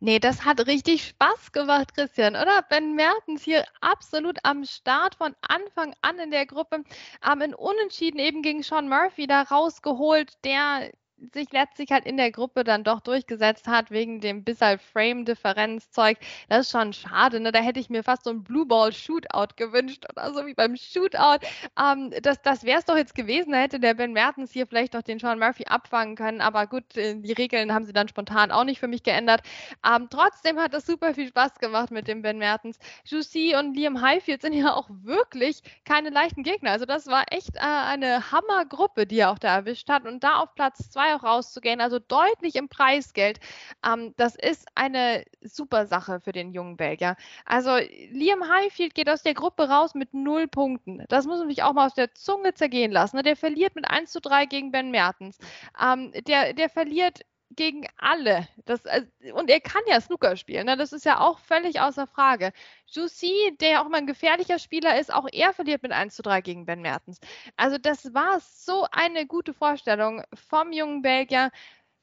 Nee, 0.00 0.18
das 0.18 0.44
hat 0.44 0.66
richtig 0.66 1.04
Spaß 1.08 1.52
gemacht, 1.52 1.94
Christian, 1.94 2.36
oder? 2.36 2.62
Ben 2.62 2.94
Mertens 2.94 3.42
hier 3.42 3.66
absolut 3.80 4.38
am 4.44 4.64
Start 4.64 5.16
von 5.16 5.34
Anfang 5.42 5.94
an 6.00 6.18
in 6.18 6.30
der 6.30 6.46
Gruppe, 6.46 6.84
ähm, 7.28 7.42
in 7.42 7.54
Unentschieden 7.54 8.18
eben 8.18 8.42
gegen 8.42 8.62
Sean 8.62 8.88
Murphy 8.88 9.26
da 9.26 9.42
rausgeholt, 9.42 10.32
der 10.44 10.92
sich 11.32 11.52
letztlich 11.52 11.90
halt 11.90 12.06
in 12.06 12.16
der 12.16 12.30
Gruppe 12.30 12.64
dann 12.64 12.84
doch 12.84 13.00
durchgesetzt 13.00 13.66
hat, 13.66 13.90
wegen 13.90 14.20
dem 14.20 14.44
bisschen 14.44 14.78
Frame-Differenz-Zeug. 14.78 16.18
Das 16.48 16.66
ist 16.66 16.72
schon 16.72 16.92
schade. 16.92 17.40
Ne? 17.40 17.52
Da 17.52 17.60
hätte 17.60 17.80
ich 17.80 17.90
mir 17.90 18.02
fast 18.02 18.24
so 18.24 18.30
ein 18.30 18.42
Blue 18.42 18.66
Ball-Shootout 18.66 19.54
gewünscht 19.56 20.04
oder 20.10 20.32
so 20.32 20.46
wie 20.46 20.54
beim 20.54 20.76
Shootout. 20.76 21.44
Ähm, 21.78 22.12
das 22.22 22.40
das 22.42 22.64
wäre 22.64 22.78
es 22.78 22.84
doch 22.84 22.96
jetzt 22.96 23.14
gewesen. 23.14 23.52
Da 23.52 23.58
hätte 23.58 23.80
der 23.80 23.94
Ben 23.94 24.12
Mertens 24.12 24.52
hier 24.52 24.66
vielleicht 24.66 24.94
noch 24.94 25.02
den 25.02 25.18
Sean 25.18 25.38
Murphy 25.38 25.64
abfangen 25.64 26.16
können. 26.16 26.40
Aber 26.40 26.66
gut, 26.66 26.96
äh, 26.96 27.14
die 27.16 27.32
Regeln 27.32 27.72
haben 27.72 27.84
sie 27.84 27.92
dann 27.92 28.08
spontan 28.08 28.50
auch 28.50 28.64
nicht 28.64 28.80
für 28.80 28.88
mich 28.88 29.02
geändert. 29.02 29.40
Ähm, 29.84 30.08
trotzdem 30.10 30.58
hat 30.58 30.74
das 30.74 30.86
super 30.86 31.14
viel 31.14 31.28
Spaß 31.28 31.54
gemacht 31.58 31.90
mit 31.90 32.08
dem 32.08 32.22
Ben 32.22 32.38
Mertens. 32.38 32.78
Juicy 33.04 33.56
und 33.56 33.74
Liam 33.74 34.00
Highfield 34.00 34.42
sind 34.42 34.52
ja 34.52 34.74
auch 34.74 34.88
wirklich 34.90 35.62
keine 35.84 36.10
leichten 36.10 36.42
Gegner. 36.42 36.70
Also 36.72 36.84
das 36.84 37.06
war 37.06 37.24
echt 37.30 37.56
äh, 37.56 37.60
eine 37.60 38.30
Hammergruppe, 38.32 39.06
die 39.06 39.18
er 39.18 39.30
auch 39.30 39.38
da 39.38 39.54
erwischt 39.54 39.88
hat. 39.88 40.06
Und 40.06 40.22
da 40.22 40.36
auf 40.36 40.54
Platz 40.54 40.90
zwei 40.90 41.07
auch 41.16 41.22
rauszugehen, 41.22 41.80
also 41.80 41.98
deutlich 41.98 42.56
im 42.56 42.68
Preisgeld, 42.68 43.40
ähm, 43.84 44.14
das 44.16 44.34
ist 44.34 44.66
eine 44.74 45.24
super 45.42 45.86
Sache 45.86 46.20
für 46.20 46.32
den 46.32 46.52
jungen 46.52 46.76
Belgier. 46.76 47.16
Also 47.44 47.76
Liam 48.10 48.48
Highfield 48.48 48.94
geht 48.94 49.10
aus 49.10 49.22
der 49.22 49.34
Gruppe 49.34 49.68
raus 49.68 49.94
mit 49.94 50.14
null 50.14 50.48
Punkten. 50.48 51.04
Das 51.08 51.26
muss 51.26 51.38
man 51.38 51.48
sich 51.48 51.62
auch 51.62 51.72
mal 51.72 51.86
aus 51.86 51.94
der 51.94 52.14
Zunge 52.14 52.54
zergehen 52.54 52.92
lassen. 52.92 53.16
Ne? 53.16 53.22
Der 53.22 53.36
verliert 53.36 53.74
mit 53.74 53.90
1 53.90 54.10
zu 54.10 54.20
3 54.20 54.46
gegen 54.46 54.70
Ben 54.72 54.90
Mertens. 54.90 55.38
Ähm, 55.82 56.12
der, 56.26 56.52
der 56.54 56.68
verliert 56.68 57.20
gegen 57.58 57.88
alle. 57.98 58.46
Das, 58.66 58.84
äh, 58.84 59.04
und 59.34 59.50
er 59.50 59.60
kann 59.60 59.82
ja 59.88 60.00
Snooker 60.00 60.36
spielen, 60.36 60.66
ne? 60.66 60.76
das 60.76 60.92
ist 60.92 61.04
ja 61.04 61.18
auch 61.18 61.40
völlig 61.40 61.80
außer 61.80 62.06
Frage. 62.06 62.52
Jussi, 62.86 63.56
der 63.60 63.70
ja 63.70 63.82
auch 63.82 63.86
immer 63.86 63.98
ein 63.98 64.06
gefährlicher 64.06 64.60
Spieler 64.60 64.98
ist, 64.98 65.12
auch 65.12 65.26
er 65.32 65.52
verliert 65.52 65.82
mit 65.82 65.90
1 65.90 66.14
zu 66.14 66.22
3 66.22 66.40
gegen 66.40 66.66
Ben 66.66 66.80
Mertens. 66.80 67.18
Also 67.56 67.76
das 67.76 68.14
war 68.14 68.38
so 68.40 68.86
eine 68.92 69.26
gute 69.26 69.52
Vorstellung 69.54 70.22
vom 70.32 70.72
jungen 70.72 71.02
Belgier. 71.02 71.50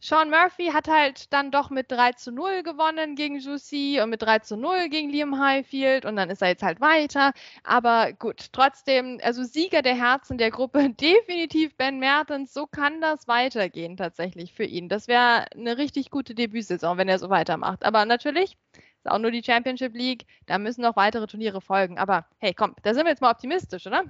Sean 0.06 0.30
Murphy 0.30 0.68
hat 0.68 0.88
halt 0.88 1.34
dann 1.34 1.50
doch 1.50 1.72
mit 1.72 1.92
3 1.92 2.12
zu 2.12 2.32
0 2.32 2.62
gewonnen 2.62 3.16
gegen 3.16 3.40
Juicy 3.40 4.00
und 4.04 4.12
mit 4.12 4.22
3 4.22 4.38
zu 4.38 4.56
0 4.56 4.88
gegen 4.90 5.10
Liam 5.10 5.40
Highfield 5.40 6.06
und 6.06 6.16
dann 6.16 6.30
ist 6.30 6.44
er 6.44 6.50
jetzt 6.50 6.62
halt 6.62 6.80
weiter. 6.80 7.34
Aber 7.64 8.14
gut, 8.14 8.50
trotzdem, 8.52 9.20
also 9.24 9.44
Sieger 9.44 9.82
der 9.82 9.96
Herzen 9.96 10.38
der 10.38 10.52
Gruppe, 10.52 10.90
definitiv 11.02 11.76
Ben 11.76 11.98
Mertens. 11.98 12.54
So 12.54 12.68
kann 12.68 13.02
das 13.02 13.28
weitergehen 13.28 13.98
tatsächlich 13.98 14.54
für 14.54 14.64
ihn. 14.64 14.90
Das 14.90 15.08
wäre 15.08 15.52
eine 15.56 15.80
richtig 15.80 16.12
gute 16.12 16.36
Debütsaison, 16.36 17.00
wenn 17.00 17.10
er 17.10 17.18
so 17.18 17.32
weitermacht. 17.32 17.84
Aber 17.84 18.06
natürlich 18.06 18.60
ist 18.76 19.10
auch 19.10 19.18
nur 19.18 19.32
die 19.32 19.44
Championship 19.44 19.96
League, 19.96 20.28
da 20.46 20.60
müssen 20.60 20.84
noch 20.84 20.96
weitere 20.98 21.26
Turniere 21.26 21.62
folgen. 21.62 21.98
Aber 21.98 22.28
hey, 22.38 22.54
komm, 22.54 22.76
da 22.84 22.94
sind 22.94 23.06
wir 23.06 23.10
jetzt 23.10 23.22
mal 23.22 23.32
optimistisch, 23.32 23.88
oder? 23.88 24.04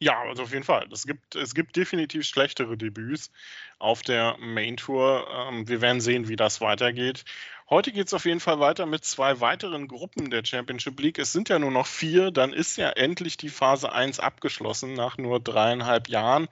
Ja, 0.00 0.20
also 0.22 0.44
auf 0.44 0.52
jeden 0.52 0.64
Fall. 0.64 0.88
Es 0.92 1.06
gibt, 1.06 1.34
es 1.34 1.54
gibt 1.54 1.74
definitiv 1.74 2.24
schlechtere 2.24 2.76
Debüts 2.76 3.32
auf 3.78 4.02
der 4.02 4.36
Main 4.38 4.76
Tour. 4.76 5.26
Ähm, 5.30 5.68
wir 5.68 5.80
werden 5.80 6.00
sehen, 6.00 6.28
wie 6.28 6.36
das 6.36 6.60
weitergeht. 6.60 7.24
Heute 7.70 7.92
geht 7.92 8.06
es 8.06 8.14
auf 8.14 8.24
jeden 8.24 8.40
Fall 8.40 8.60
weiter 8.60 8.86
mit 8.86 9.04
zwei 9.04 9.40
weiteren 9.40 9.88
Gruppen 9.88 10.30
der 10.30 10.42
Championship 10.42 10.98
League. 11.00 11.18
Es 11.18 11.32
sind 11.32 11.50
ja 11.50 11.58
nur 11.58 11.70
noch 11.70 11.86
vier, 11.86 12.30
dann 12.30 12.54
ist 12.54 12.78
ja 12.78 12.88
endlich 12.88 13.36
die 13.36 13.50
Phase 13.50 13.92
1 13.92 14.20
abgeschlossen 14.20 14.94
nach 14.94 15.18
nur 15.18 15.38
dreieinhalb 15.38 16.08
Jahren. 16.08 16.48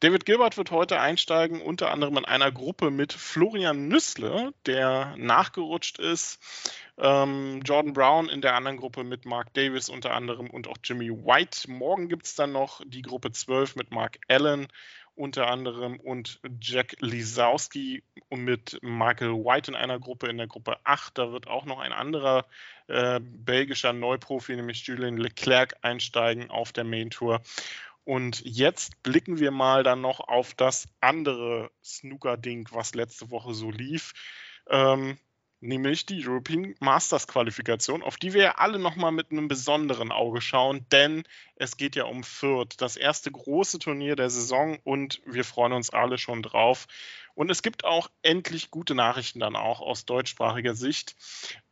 David 0.00 0.26
Gilbert 0.26 0.58
wird 0.58 0.70
heute 0.70 1.00
einsteigen, 1.00 1.62
unter 1.62 1.90
anderem 1.90 2.18
in 2.18 2.26
einer 2.26 2.52
Gruppe 2.52 2.90
mit 2.90 3.14
Florian 3.14 3.88
Nüssle, 3.88 4.52
der 4.66 5.14
nachgerutscht 5.16 5.98
ist. 5.98 6.38
Ähm, 6.98 7.62
Jordan 7.64 7.94
Brown 7.94 8.28
in 8.28 8.42
der 8.42 8.54
anderen 8.54 8.76
Gruppe 8.76 9.02
mit 9.02 9.24
Mark 9.24 9.54
Davis 9.54 9.88
unter 9.88 10.12
anderem 10.12 10.50
und 10.50 10.68
auch 10.68 10.76
Jimmy 10.84 11.08
White. 11.08 11.70
Morgen 11.70 12.10
gibt 12.10 12.26
es 12.26 12.34
dann 12.34 12.52
noch 12.52 12.82
die 12.84 13.00
Gruppe 13.00 13.32
12 13.32 13.76
mit 13.76 13.92
Mark 13.92 14.18
Allen 14.28 14.68
unter 15.20 15.48
anderem 15.48 16.00
und 16.00 16.40
Jack 16.62 16.96
Lisowski 17.00 18.02
mit 18.30 18.78
Michael 18.80 19.34
White 19.34 19.70
in 19.70 19.76
einer 19.76 20.00
Gruppe, 20.00 20.28
in 20.28 20.38
der 20.38 20.46
Gruppe 20.46 20.78
8. 20.84 21.18
Da 21.18 21.30
wird 21.30 21.46
auch 21.46 21.66
noch 21.66 21.78
ein 21.78 21.92
anderer 21.92 22.46
äh, 22.86 23.20
belgischer 23.22 23.92
Neuprofi, 23.92 24.56
nämlich 24.56 24.86
Julien 24.86 25.18
Leclerc, 25.18 25.76
einsteigen 25.82 26.50
auf 26.50 26.72
der 26.72 26.84
Main 26.84 27.10
Tour. 27.10 27.42
Und 28.04 28.40
jetzt 28.46 29.02
blicken 29.02 29.38
wir 29.38 29.50
mal 29.50 29.82
dann 29.82 30.00
noch 30.00 30.20
auf 30.20 30.54
das 30.54 30.88
andere 31.02 31.70
Snooker-Ding, 31.84 32.68
was 32.72 32.94
letzte 32.94 33.30
Woche 33.30 33.52
so 33.52 33.70
lief. 33.70 34.14
Ähm, 34.70 35.18
nämlich 35.60 36.06
die 36.06 36.26
European 36.26 36.74
Masters 36.80 37.26
Qualifikation, 37.26 38.02
auf 38.02 38.16
die 38.16 38.32
wir 38.32 38.42
ja 38.42 38.54
alle 38.56 38.78
nochmal 38.78 39.12
mit 39.12 39.30
einem 39.30 39.48
besonderen 39.48 40.10
Auge 40.10 40.40
schauen, 40.40 40.86
denn 40.90 41.24
es 41.56 41.76
geht 41.76 41.96
ja 41.96 42.04
um 42.04 42.24
Fürth, 42.24 42.76
das 42.78 42.96
erste 42.96 43.30
große 43.30 43.78
Turnier 43.78 44.16
der 44.16 44.30
Saison 44.30 44.78
und 44.84 45.20
wir 45.26 45.44
freuen 45.44 45.72
uns 45.72 45.90
alle 45.90 46.18
schon 46.18 46.42
drauf. 46.42 46.86
Und 47.34 47.50
es 47.50 47.62
gibt 47.62 47.84
auch 47.84 48.10
endlich 48.22 48.70
gute 48.70 48.94
Nachrichten 48.94 49.40
dann 49.40 49.56
auch 49.56 49.80
aus 49.80 50.04
deutschsprachiger 50.04 50.74
Sicht. 50.74 51.16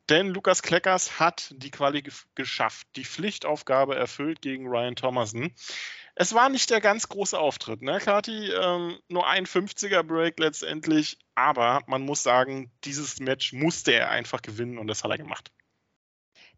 Denn 0.09 0.29
Lukas 0.29 0.63
Kleckers 0.63 1.21
hat 1.21 1.53
die 1.57 1.71
Quali 1.71 2.03
geschafft, 2.35 2.87
die 2.97 3.05
Pflichtaufgabe 3.05 3.95
erfüllt 3.95 4.41
gegen 4.41 4.67
Ryan 4.67 4.97
Thomason. 4.97 5.53
Es 6.21 6.35
war 6.35 6.49
nicht 6.49 6.69
der 6.71 6.81
ganz 6.81 7.09
große 7.09 7.39
Auftritt, 7.39 7.81
ne, 7.81 8.01
Kati? 8.01 8.51
Ähm, 8.51 8.99
nur 9.09 9.29
ein 9.29 9.47
50er 9.47 10.03
Break 10.03 10.41
letztendlich, 10.41 11.17
aber 11.37 11.83
man 11.87 12.03
muss 12.03 12.25
sagen, 12.25 12.73
dieses 12.83 13.21
Match 13.21 13.53
musste 13.53 13.93
er 13.93 14.11
einfach 14.11 14.43
gewinnen 14.43 14.79
und 14.79 14.89
das 14.89 15.05
hat 15.05 15.13
er 15.13 15.19
gemacht. 15.19 15.53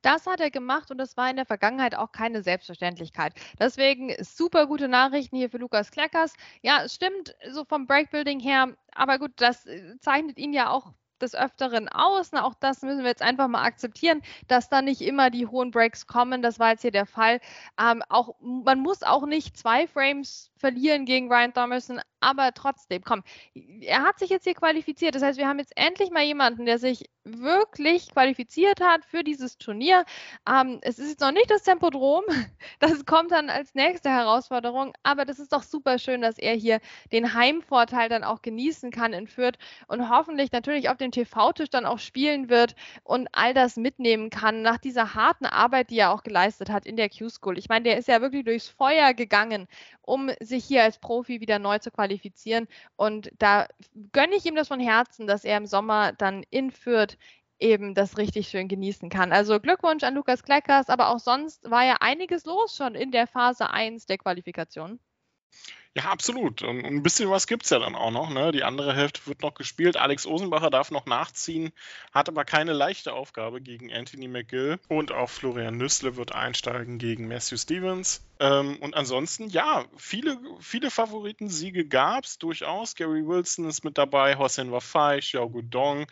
Das 0.00 0.25
hat 0.25 0.40
er 0.40 0.50
gemacht 0.50 0.90
und 0.90 0.97
das 0.97 1.19
war 1.19 1.29
in 1.29 1.37
der 1.37 1.45
Vergangenheit 1.45 1.95
auch 1.95 2.11
keine 2.11 2.43
Selbstverständlichkeit. 2.43 3.35
Deswegen 3.59 4.14
super 4.25 4.67
gute 4.67 4.88
Nachrichten 4.88 5.37
hier 5.37 5.50
für 5.50 5.59
Lukas 5.59 5.90
Kleckers. 5.90 6.33
Ja, 6.62 6.85
es 6.85 6.95
stimmt, 6.95 7.37
so 7.50 7.67
vom 7.67 7.87
Breakbuilding 7.87 8.40
her, 8.40 8.75
aber 8.93 9.19
gut, 9.19 9.33
das 9.37 9.67
äh, 9.67 9.99
zeichnet 10.00 10.38
ihn 10.38 10.55
ja 10.55 10.71
auch 10.71 10.95
des 11.23 11.35
Öfteren 11.35 11.89
aus. 11.89 12.33
Na, 12.33 12.45
auch 12.45 12.55
das 12.55 12.83
müssen 12.83 13.03
wir 13.03 13.11
jetzt 13.11 13.23
einfach 13.23 13.49
mal 13.49 13.62
akzeptieren, 13.62 14.23
dass 14.49 14.69
da 14.69 14.83
nicht 14.83 15.00
immer 15.00 15.31
die 15.31 15.47
hohen 15.47 15.71
Breaks 15.71 16.07
kommen. 16.07 16.43
Das 16.43 16.59
war 16.59 16.71
jetzt 16.71 16.83
hier 16.83 16.91
der 16.91 17.07
Fall. 17.07 17.41
Ähm, 17.81 18.03
auch, 18.09 18.35
man 18.41 18.81
muss 18.81 19.03
auch 19.03 19.27
nicht 19.27 19.57
zwei 19.57 19.87
Frames 19.87 20.50
verlieren 20.57 21.05
gegen 21.05 21.33
Ryan 21.33 21.55
Thomason, 21.55 22.00
aber 22.21 22.53
trotzdem, 22.53 23.03
komm, 23.03 23.23
er 23.81 24.03
hat 24.03 24.19
sich 24.19 24.31
jetzt 24.31 24.45
hier 24.45 24.55
qualifiziert. 24.55 25.15
Das 25.15 25.23
heißt, 25.23 25.39
wir 25.39 25.49
haben 25.49 25.59
jetzt 25.59 25.77
endlich 25.77 26.11
mal 26.11 26.23
jemanden, 26.25 26.67
der 26.67 26.79
sich 26.79 27.09
wirklich 27.25 28.11
qualifiziert 28.11 28.81
hat 28.81 29.05
für 29.05 29.23
dieses 29.23 29.59
Turnier. 29.59 30.05
Ähm, 30.49 30.79
es 30.83 30.99
ist 30.99 31.11
jetzt 31.11 31.21
noch 31.21 31.33
nicht 31.33 31.50
das 31.50 31.62
Tempodrom, 31.62 32.25
das 32.79 33.05
kommt 33.05 33.31
dann 33.31 33.50
als 33.50 33.75
nächste 33.75 34.11
Herausforderung, 34.11 34.93
aber 35.03 35.25
das 35.25 35.39
ist 35.39 35.53
doch 35.53 35.62
super 35.62 35.99
schön, 35.99 36.23
dass 36.23 36.39
er 36.39 36.55
hier 36.55 36.81
den 37.12 37.35
Heimvorteil 37.35 38.09
dann 38.09 38.25
auch 38.25 38.43
genießen 38.43 38.91
kann 38.91 39.12
in 39.12 39.27
Fürth 39.27 39.59
und 39.87 40.09
hoffentlich 40.09 40.53
natürlich 40.53 40.89
auf 40.89 40.97
dem 40.97 41.11
TV-Tisch 41.11 41.71
dann 41.71 41.87
auch 41.87 41.99
spielen 41.99 42.49
wird 42.49 42.75
und 43.05 43.29
all 43.33 43.55
das 43.55 43.77
mitnehmen 43.77 44.31
kann 44.31 44.62
nach 44.62 44.79
dieser 44.79 45.15
harten 45.15 45.47
Arbeit, 45.47 45.91
die 45.91 45.99
er 45.99 46.12
auch 46.12 46.23
geleistet 46.23 46.71
hat 46.71 46.87
in 46.87 46.97
der 46.97 47.11
Q-School. 47.11 47.59
Ich 47.59 47.69
meine, 47.69 47.85
der 47.85 47.99
ist 47.99 48.09
ja 48.09 48.21
wirklich 48.21 48.45
durchs 48.45 48.69
Feuer 48.69 49.15
gegangen, 49.15 49.69
um 50.11 50.31
sich 50.40 50.64
hier 50.64 50.83
als 50.83 50.99
Profi 50.99 51.40
wieder 51.40 51.59
neu 51.59 51.79
zu 51.79 51.90
qualifizieren 51.90 52.67
und 52.97 53.31
da 53.38 53.67
gönne 54.12 54.37
ich 54.37 54.47
ihm 54.47 54.57
das 54.57 54.69
von 54.69 54.81
Herzen, 54.81 55.26
dass 55.26 55.45
er 55.45 55.57
im 55.57 55.67
Sommer 55.67 56.12
dann 56.12 56.45
in 56.50 56.71
Fürth 56.71 57.17
eben 57.61 57.95
das 57.95 58.19
richtig 58.19 58.49
schön 58.49 58.69
genießen 58.69 59.11
kann. 59.11 59.33
Also 59.33 59.61
Glückwunsch 59.61 60.02
an 60.02 60.14
Lukas 60.14 60.43
Kleckers, 60.43 60.88
aber 60.88 61.11
auch 61.11 61.19
sonst 61.19 61.71
war 61.71 61.85
ja 61.85 61.97
einiges 62.00 62.45
los 62.47 62.75
schon 62.75 62.95
in 62.95 63.12
der 63.12 63.26
Phase 63.26 63.71
1 63.71 64.07
der 64.07 64.19
Qualifikation. 64.19 64.99
Ja, 65.97 66.04
absolut. 66.04 66.62
Und 66.62 66.85
ein 66.85 67.02
bisschen 67.02 67.30
was 67.30 67.49
gibt 67.49 67.64
es 67.64 67.71
ja 67.71 67.80
dann 67.80 67.97
auch 67.97 68.12
noch. 68.12 68.30
Ne? 68.30 68.52
Die 68.52 68.62
andere 68.62 68.95
Hälfte 68.95 69.26
wird 69.26 69.42
noch 69.42 69.54
gespielt. 69.54 69.97
Alex 69.97 70.25
Osenbacher 70.25 70.71
darf 70.71 70.92
noch 70.92 71.04
nachziehen, 71.04 71.73
hat 72.12 72.28
aber 72.28 72.45
keine 72.45 72.73
leichte 72.73 73.12
Aufgabe 73.12 73.61
gegen 73.61 73.92
Anthony 73.92 74.28
McGill. 74.28 74.78
Und 74.87 75.11
auch 75.11 75.28
Florian 75.28 75.76
Nüssle 75.76 76.14
wird 76.14 76.33
einsteigen 76.33 76.99
gegen 76.99 77.26
Matthew 77.26 77.57
Stevens. 77.57 78.25
Ähm, 78.38 78.76
und 78.80 78.95
ansonsten, 78.95 79.49
ja, 79.49 79.85
viele, 79.97 80.38
viele 80.61 80.92
Favoritensiege 80.92 81.85
gab 81.85 82.25
es 82.25 82.38
durchaus. 82.38 82.95
Gary 82.95 83.26
Wilson 83.26 83.69
ist 83.69 83.83
mit 83.83 83.99
dabei, 83.99 84.37
Hossein 84.37 84.71
Wafai, 84.71 85.19
Xiao 85.19 85.50
Gudong. 85.50 86.07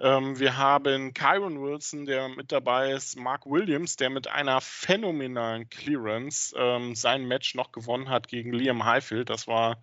Ähm, 0.00 0.38
wir 0.38 0.56
haben 0.56 1.14
Kyron 1.14 1.60
Wilson, 1.60 2.06
der 2.06 2.28
mit 2.28 2.52
dabei 2.52 2.92
ist, 2.92 3.16
Mark 3.16 3.46
Williams, 3.46 3.96
der 3.96 4.10
mit 4.10 4.28
einer 4.28 4.60
phänomenalen 4.60 5.68
Clearance 5.68 6.54
ähm, 6.56 6.94
sein 6.94 7.26
Match 7.26 7.54
noch 7.54 7.72
gewonnen 7.72 8.08
hat 8.08 8.28
gegen 8.28 8.52
Liam 8.52 8.84
Highfield. 8.84 9.30
Das 9.30 9.46
war 9.46 9.80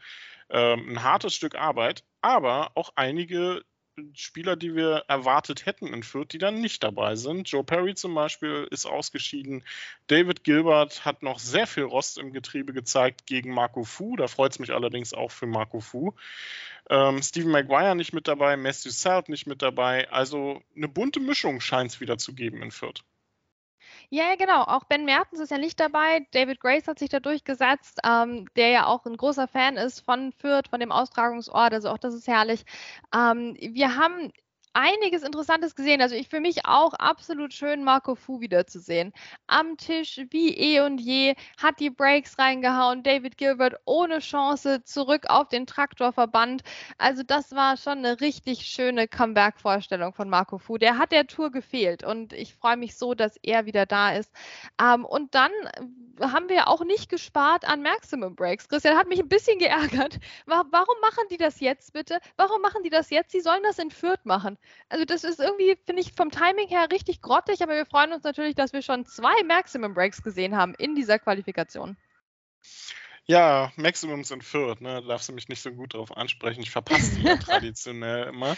ähm, 0.49 0.89
ein 0.89 1.03
hartes 1.03 1.33
Stück 1.33 1.55
Arbeit, 1.55 2.03
aber 2.21 2.71
auch 2.75 2.91
einige 2.95 3.63
Spieler, 4.15 4.55
die 4.55 4.75
wir 4.75 5.03
erwartet 5.07 5.65
hätten 5.65 5.87
in 5.93 6.03
Fürth, 6.03 6.31
die 6.31 6.37
dann 6.37 6.61
nicht 6.61 6.83
dabei 6.83 7.15
sind. 7.15 7.49
Joe 7.49 7.63
Perry 7.63 7.95
zum 7.95 8.13
Beispiel 8.13 8.67
ist 8.71 8.85
ausgeschieden. 8.85 9.63
David 10.07 10.43
Gilbert 10.43 11.05
hat 11.05 11.23
noch 11.23 11.39
sehr 11.39 11.67
viel 11.67 11.83
Rost 11.83 12.17
im 12.17 12.33
Getriebe 12.33 12.73
gezeigt 12.73 13.25
gegen 13.25 13.53
Marco 13.53 13.83
Fu. 13.83 14.15
Da 14.15 14.27
freut 14.27 14.51
es 14.53 14.59
mich 14.59 14.71
allerdings 14.71 15.13
auch 15.13 15.31
für 15.31 15.47
Marco 15.47 15.79
Fu. 15.79 16.13
Ähm, 16.89 17.21
Stephen 17.21 17.51
Maguire 17.51 17.95
nicht 17.95 18.13
mit 18.13 18.27
dabei, 18.27 18.57
Matthew 18.57 18.89
Selt 18.89 19.29
nicht 19.29 19.47
mit 19.47 19.61
dabei. 19.61 20.09
Also 20.11 20.61
eine 20.75 20.87
bunte 20.87 21.19
Mischung 21.19 21.61
scheint 21.61 21.91
es 21.91 21.99
wieder 21.99 22.17
zu 22.17 22.33
geben 22.33 22.61
in 22.61 22.71
Fürth. 22.71 23.03
Ja, 24.11 24.35
genau. 24.35 24.63
Auch 24.63 24.85
Ben 24.85 25.05
Mertens 25.05 25.39
ist 25.39 25.51
ja 25.51 25.59
nicht 25.59 25.79
dabei. 25.79 26.25
David 26.31 26.59
Grace 26.59 26.87
hat 26.87 26.97
sich 26.97 27.09
da 27.09 27.19
durchgesetzt, 27.19 27.99
ähm, 28.03 28.47
der 28.55 28.69
ja 28.69 28.85
auch 28.87 29.05
ein 29.05 29.15
großer 29.17 29.47
Fan 29.47 29.77
ist 29.77 29.99
von 30.01 30.31
Fürth, 30.31 30.67
von 30.69 30.79
dem 30.79 30.91
Austragungsort. 30.91 31.73
Also 31.73 31.89
auch 31.89 31.99
das 31.99 32.15
ist 32.15 32.27
herrlich. 32.27 32.65
Ähm, 33.13 33.55
wir 33.59 33.95
haben 33.97 34.31
einiges 34.73 35.23
Interessantes 35.23 35.75
gesehen. 35.75 36.01
Also 36.01 36.15
ich 36.15 36.29
für 36.29 36.39
mich 36.39 36.65
auch 36.65 36.93
absolut 36.93 37.53
schön, 37.53 37.83
Marco 37.83 38.15
Fu 38.15 38.39
wiederzusehen. 38.39 39.13
Am 39.47 39.77
Tisch 39.77 40.21
wie 40.31 40.55
eh 40.57 40.81
und 40.81 40.99
je, 40.99 41.35
hat 41.61 41.79
die 41.79 41.89
Breaks 41.89 42.37
reingehauen. 42.37 43.03
David 43.03 43.37
Gilbert 43.37 43.75
ohne 43.85 44.19
Chance 44.19 44.83
zurück 44.83 45.25
auf 45.29 45.47
den 45.49 45.65
Traktorverband. 45.65 46.61
Also 46.97 47.23
das 47.23 47.51
war 47.51 47.77
schon 47.77 47.99
eine 47.99 48.21
richtig 48.21 48.61
schöne 48.61 49.07
Comeback-Vorstellung 49.07 50.13
von 50.13 50.29
Marco 50.29 50.57
Fu. 50.57 50.77
Der 50.77 50.97
hat 50.97 51.11
der 51.11 51.27
Tour 51.27 51.51
gefehlt 51.51 52.03
und 52.03 52.33
ich 52.33 52.55
freue 52.55 52.77
mich 52.77 52.95
so, 52.95 53.13
dass 53.13 53.37
er 53.41 53.65
wieder 53.65 53.85
da 53.85 54.13
ist. 54.13 54.31
Ähm, 54.81 55.05
und 55.05 55.35
dann 55.35 55.51
haben 56.21 56.49
wir 56.49 56.67
auch 56.67 56.83
nicht 56.83 57.09
gespart 57.09 57.67
an 57.67 57.81
Maximum 57.81 58.35
Breaks. 58.35 58.67
Christian 58.67 58.97
hat 58.97 59.07
mich 59.07 59.19
ein 59.19 59.29
bisschen 59.29 59.59
geärgert. 59.59 60.19
Warum 60.45 60.95
machen 61.01 61.23
die 61.31 61.37
das 61.37 61.59
jetzt 61.59 61.93
bitte? 61.93 62.19
Warum 62.37 62.61
machen 62.61 62.83
die 62.83 62.89
das 62.89 63.09
jetzt? 63.09 63.31
Sie 63.31 63.41
sollen 63.41 63.63
das 63.63 63.79
in 63.79 63.91
Fürth 63.91 64.25
machen. 64.25 64.57
Also 64.89 65.05
das 65.05 65.23
ist 65.23 65.39
irgendwie, 65.39 65.77
finde 65.85 66.01
ich, 66.01 66.13
vom 66.13 66.31
Timing 66.31 66.67
her 66.67 66.87
richtig 66.91 67.21
grottig, 67.21 67.61
aber 67.61 67.75
wir 67.75 67.85
freuen 67.85 68.13
uns 68.13 68.23
natürlich, 68.23 68.55
dass 68.55 68.73
wir 68.73 68.81
schon 68.81 69.05
zwei 69.05 69.43
Maximum 69.43 69.93
Breaks 69.93 70.23
gesehen 70.23 70.55
haben 70.55 70.73
in 70.75 70.95
dieser 70.95 71.19
Qualifikation. 71.19 71.97
Ja, 73.25 73.71
Maximums 73.75 74.31
in 74.31 74.41
Fürth, 74.41 74.81
ne? 74.81 75.01
Da 75.01 75.07
darfst 75.07 75.29
du 75.29 75.33
mich 75.33 75.49
nicht 75.49 75.61
so 75.61 75.71
gut 75.71 75.93
drauf 75.93 76.17
ansprechen. 76.17 76.61
Ich 76.61 76.71
verpasse 76.71 77.15
die 77.15 77.21
ja 77.21 77.37
traditionell 77.37 78.29
immer. 78.29 78.57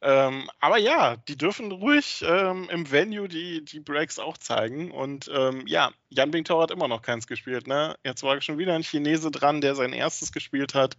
Ähm, 0.00 0.48
aber 0.60 0.78
ja, 0.78 1.16
die 1.16 1.36
dürfen 1.36 1.72
ruhig 1.72 2.24
ähm, 2.26 2.68
im 2.70 2.90
Venue 2.90 3.28
die, 3.28 3.64
die 3.64 3.80
Breaks 3.80 4.18
auch 4.18 4.36
zeigen. 4.38 4.90
Und 4.90 5.30
ähm, 5.32 5.64
ja, 5.66 5.92
Jan 6.08 6.30
Bingtao 6.30 6.60
hat 6.60 6.70
immer 6.70 6.88
noch 6.88 7.02
keins 7.02 7.26
gespielt. 7.26 7.66
Ne? 7.66 7.96
Jetzt 8.04 8.22
war 8.22 8.40
schon 8.40 8.58
wieder 8.58 8.74
ein 8.74 8.82
Chinese 8.82 9.30
dran, 9.30 9.60
der 9.60 9.74
sein 9.74 9.92
erstes 9.92 10.32
gespielt 10.32 10.74
hat. 10.74 10.96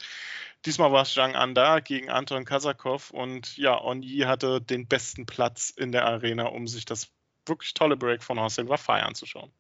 Diesmal 0.66 0.92
war 0.92 1.04
es 1.04 1.14
Zhang 1.14 1.36
Anda 1.36 1.80
gegen 1.80 2.10
Anton 2.10 2.46
Kazakov. 2.46 3.12
Und 3.12 3.58
ja, 3.58 3.82
Onyi 3.82 4.20
hatte 4.26 4.62
den 4.62 4.88
besten 4.88 5.26
Platz 5.26 5.70
in 5.70 5.92
der 5.92 6.06
Arena, 6.06 6.48
um 6.48 6.68
sich 6.68 6.86
das 6.86 7.12
wirklich 7.46 7.74
tolle 7.74 7.98
Break 7.98 8.24
von 8.24 8.40
Hossein 8.40 8.70
Wafai 8.70 9.02
anzuschauen. 9.02 9.52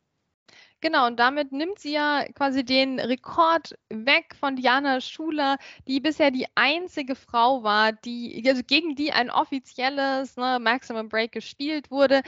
Genau, 0.81 1.07
und 1.07 1.19
damit 1.19 1.51
nimmt 1.51 1.77
sie 1.79 1.91
ja 1.91 2.23
quasi 2.35 2.63
den 2.63 3.01
Rekord 3.01 3.77
weg 3.89 4.33
von 4.39 4.55
Diana 4.55 5.01
Schuler, 5.01 5.57
die 5.87 5.99
bisher 5.99 6.31
die 6.31 6.45
einzige 6.55 7.15
Frau 7.15 7.63
war, 7.63 7.91
die, 7.91 8.41
also 8.47 8.61
gegen 8.65 8.95
die 8.95 9.11
ein 9.11 9.29
offizielles 9.29 10.37
ne, 10.37 10.57
Maximum 10.61 11.09
Break 11.09 11.33
gespielt 11.33 11.91
wurde. 11.91 12.21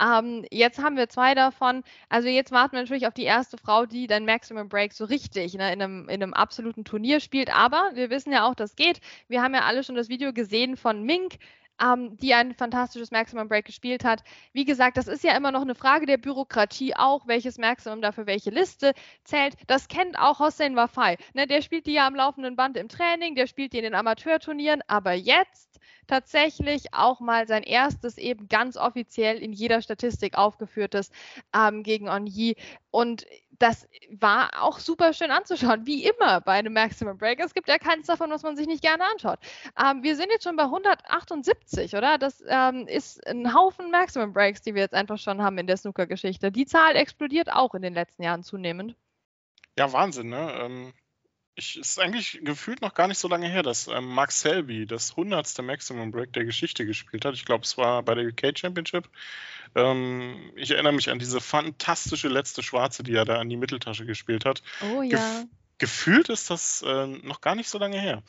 Ähm, 0.00 0.46
jetzt 0.50 0.78
haben 0.82 0.96
wir 0.96 1.10
zwei 1.10 1.34
davon. 1.34 1.82
Also 2.08 2.28
jetzt 2.28 2.50
warten 2.50 2.76
wir 2.76 2.80
natürlich 2.80 3.06
auf 3.06 3.12
die 3.12 3.24
erste 3.24 3.58
Frau, 3.58 3.84
die 3.84 4.06
dann 4.06 4.24
Maximum 4.24 4.70
Break 4.70 4.94
so 4.94 5.04
richtig 5.04 5.52
ne, 5.54 5.70
in, 5.70 5.82
einem, 5.82 6.08
in 6.08 6.22
einem 6.22 6.32
absoluten 6.32 6.84
Turnier 6.84 7.20
spielt. 7.20 7.54
Aber 7.54 7.90
wir 7.92 8.08
wissen 8.08 8.32
ja 8.32 8.48
auch, 8.48 8.54
das 8.54 8.74
geht. 8.74 9.00
Wir 9.28 9.42
haben 9.42 9.52
ja 9.54 9.64
alle 9.64 9.84
schon 9.84 9.96
das 9.96 10.08
Video 10.08 10.32
gesehen 10.32 10.78
von 10.78 11.02
Mink, 11.02 11.34
ähm, 11.80 12.16
die 12.16 12.34
ein 12.34 12.54
fantastisches 12.54 13.10
Maximum 13.10 13.48
Break 13.48 13.66
gespielt 13.66 14.04
hat. 14.04 14.22
Wie 14.52 14.64
gesagt, 14.64 14.96
das 14.96 15.08
ist 15.08 15.24
ja 15.24 15.36
immer 15.36 15.52
noch 15.52 15.62
eine 15.62 15.74
Frage 15.74 16.06
der 16.06 16.18
Bürokratie 16.18 16.94
auch, 16.94 17.26
welches 17.26 17.58
Maximum 17.58 18.00
dafür 18.00 18.26
welche 18.26 18.50
Liste 18.50 18.92
zählt. 19.24 19.54
Das 19.66 19.88
kennt 19.88 20.18
auch 20.18 20.38
Hossein 20.38 20.76
Wafai. 20.76 21.16
Ne, 21.34 21.46
der 21.46 21.62
spielt 21.62 21.86
die 21.86 21.92
ja 21.92 22.06
am 22.06 22.14
laufenden 22.14 22.56
Band 22.56 22.76
im 22.76 22.88
Training, 22.88 23.34
der 23.34 23.46
spielt 23.46 23.72
die 23.72 23.78
in 23.78 23.84
den 23.84 23.94
Amateurturnieren, 23.94 24.82
aber 24.86 25.12
jetzt 25.12 25.78
tatsächlich 26.06 26.94
auch 26.94 27.20
mal 27.20 27.46
sein 27.46 27.62
erstes 27.62 28.18
eben 28.18 28.48
ganz 28.48 28.76
offiziell 28.76 29.38
in 29.38 29.52
jeder 29.52 29.82
Statistik 29.82 30.36
aufgeführtes 30.36 31.10
ähm, 31.54 31.82
gegen 31.82 32.08
Onyi. 32.08 32.56
Und 32.90 33.26
das 33.58 33.88
war 34.10 34.50
auch 34.62 34.78
super 34.78 35.12
schön 35.12 35.30
anzuschauen, 35.30 35.86
wie 35.86 36.04
immer 36.04 36.40
bei 36.40 36.52
einem 36.52 36.72
Maximum 36.72 37.18
Break. 37.18 37.40
Es 37.40 37.54
gibt 37.54 37.68
ja 37.68 37.78
keins 37.78 38.06
davon, 38.06 38.30
was 38.30 38.42
man 38.42 38.56
sich 38.56 38.66
nicht 38.66 38.82
gerne 38.82 39.04
anschaut. 39.04 39.38
Ähm, 39.82 40.02
wir 40.02 40.16
sind 40.16 40.30
jetzt 40.30 40.44
schon 40.44 40.56
bei 40.56 40.64
178, 40.64 41.94
oder? 41.94 42.18
Das 42.18 42.42
ähm, 42.46 42.86
ist 42.86 43.26
ein 43.26 43.52
Haufen 43.52 43.90
Maximum 43.90 44.32
Breaks, 44.32 44.62
die 44.62 44.74
wir 44.74 44.82
jetzt 44.82 44.94
einfach 44.94 45.18
schon 45.18 45.42
haben 45.42 45.58
in 45.58 45.66
der 45.66 45.76
Snooker-Geschichte. 45.76 46.52
Die 46.52 46.66
Zahl 46.66 46.96
explodiert 46.96 47.52
auch 47.52 47.74
in 47.74 47.82
den 47.82 47.94
letzten 47.94 48.22
Jahren 48.22 48.42
zunehmend. 48.42 48.94
Ja, 49.76 49.92
Wahnsinn, 49.92 50.28
ne? 50.28 50.52
Ähm, 50.60 50.92
ich, 51.58 51.76
es 51.76 51.90
ist 51.90 52.00
eigentlich 52.00 52.40
gefühlt 52.42 52.80
noch 52.80 52.94
gar 52.94 53.08
nicht 53.08 53.18
so 53.18 53.28
lange 53.28 53.48
her, 53.48 53.62
dass 53.62 53.88
ähm, 53.88 54.06
Mark 54.06 54.32
Selby 54.32 54.86
das 54.86 55.10
100. 55.10 55.60
Maximum 55.62 56.12
Break 56.12 56.32
der 56.32 56.44
Geschichte 56.44 56.86
gespielt 56.86 57.24
hat. 57.24 57.34
Ich 57.34 57.44
glaube, 57.44 57.64
es 57.64 57.76
war 57.76 58.02
bei 58.02 58.14
der 58.14 58.26
UK 58.26 58.56
Championship. 58.56 59.08
Ähm, 59.74 60.52
ich 60.54 60.70
erinnere 60.70 60.92
mich 60.92 61.10
an 61.10 61.18
diese 61.18 61.40
fantastische 61.40 62.28
letzte 62.28 62.62
Schwarze, 62.62 63.02
die 63.02 63.14
er 63.14 63.24
da 63.24 63.38
an 63.38 63.48
die 63.48 63.56
Mitteltasche 63.56 64.06
gespielt 64.06 64.44
hat. 64.44 64.62
Oh 64.82 65.02
ja. 65.02 65.18
Gef 65.18 65.46
gefühlt 65.78 66.28
ist 66.28 66.50
das 66.50 66.82
äh, 66.82 67.06
noch 67.06 67.40
gar 67.40 67.54
nicht 67.54 67.68
so 67.68 67.78
lange 67.78 68.00
her. 68.00 68.22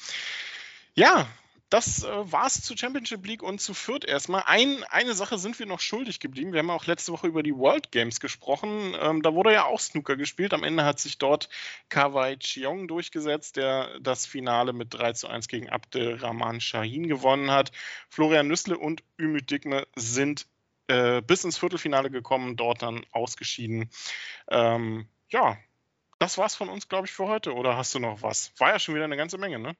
Ja, 0.93 1.27
das 1.69 2.03
äh, 2.03 2.31
war's 2.31 2.61
zu 2.61 2.75
Championship 2.75 3.25
League 3.25 3.43
und 3.43 3.61
zu 3.61 3.73
Fürth 3.73 4.03
erstmal. 4.05 4.43
Ein, 4.47 4.83
eine 4.85 5.13
Sache 5.13 5.37
sind 5.37 5.59
wir 5.59 5.67
noch 5.67 5.79
schuldig 5.79 6.19
geblieben. 6.19 6.51
Wir 6.51 6.59
haben 6.59 6.69
auch 6.71 6.87
letzte 6.87 7.11
Woche 7.11 7.27
über 7.27 7.43
die 7.43 7.55
World 7.55 7.91
Games 7.91 8.19
gesprochen. 8.19 8.95
Ähm, 8.99 9.21
da 9.21 9.33
wurde 9.35 9.53
ja 9.53 9.65
auch 9.65 9.79
Snooker 9.79 10.15
gespielt. 10.15 10.53
Am 10.53 10.63
Ende 10.63 10.83
hat 10.83 10.99
sich 10.99 11.19
dort 11.19 11.47
Kawai 11.89 12.37
Chiong 12.37 12.87
durchgesetzt, 12.87 13.57
der 13.57 13.99
das 13.99 14.25
Finale 14.25 14.73
mit 14.73 14.93
3 14.93 15.13
zu 15.13 15.27
1 15.27 15.47
gegen 15.47 15.69
Abdelrahman 15.69 16.59
Shahin 16.59 17.07
gewonnen 17.07 17.51
hat. 17.51 17.71
Florian 18.09 18.47
Nüssle 18.47 18.77
und 18.77 19.03
Ümit 19.19 19.51
Digme 19.51 19.87
sind 19.95 20.47
äh, 20.87 21.21
bis 21.21 21.43
ins 21.43 21.59
Viertelfinale 21.59 22.09
gekommen, 22.09 22.55
dort 22.55 22.81
dann 22.81 23.05
ausgeschieden. 23.11 23.91
Ähm, 24.49 25.07
ja, 25.29 25.57
das 26.17 26.39
war's 26.39 26.55
von 26.55 26.69
uns, 26.69 26.89
glaube 26.89 27.05
ich, 27.05 27.13
für 27.13 27.27
heute. 27.27 27.53
Oder 27.53 27.77
hast 27.77 27.93
du 27.93 27.99
noch 27.99 28.23
was? 28.23 28.51
War 28.57 28.69
ja 28.69 28.79
schon 28.79 28.95
wieder 28.95 29.05
eine 29.05 29.17
ganze 29.17 29.37
Menge, 29.37 29.59
ne? 29.59 29.75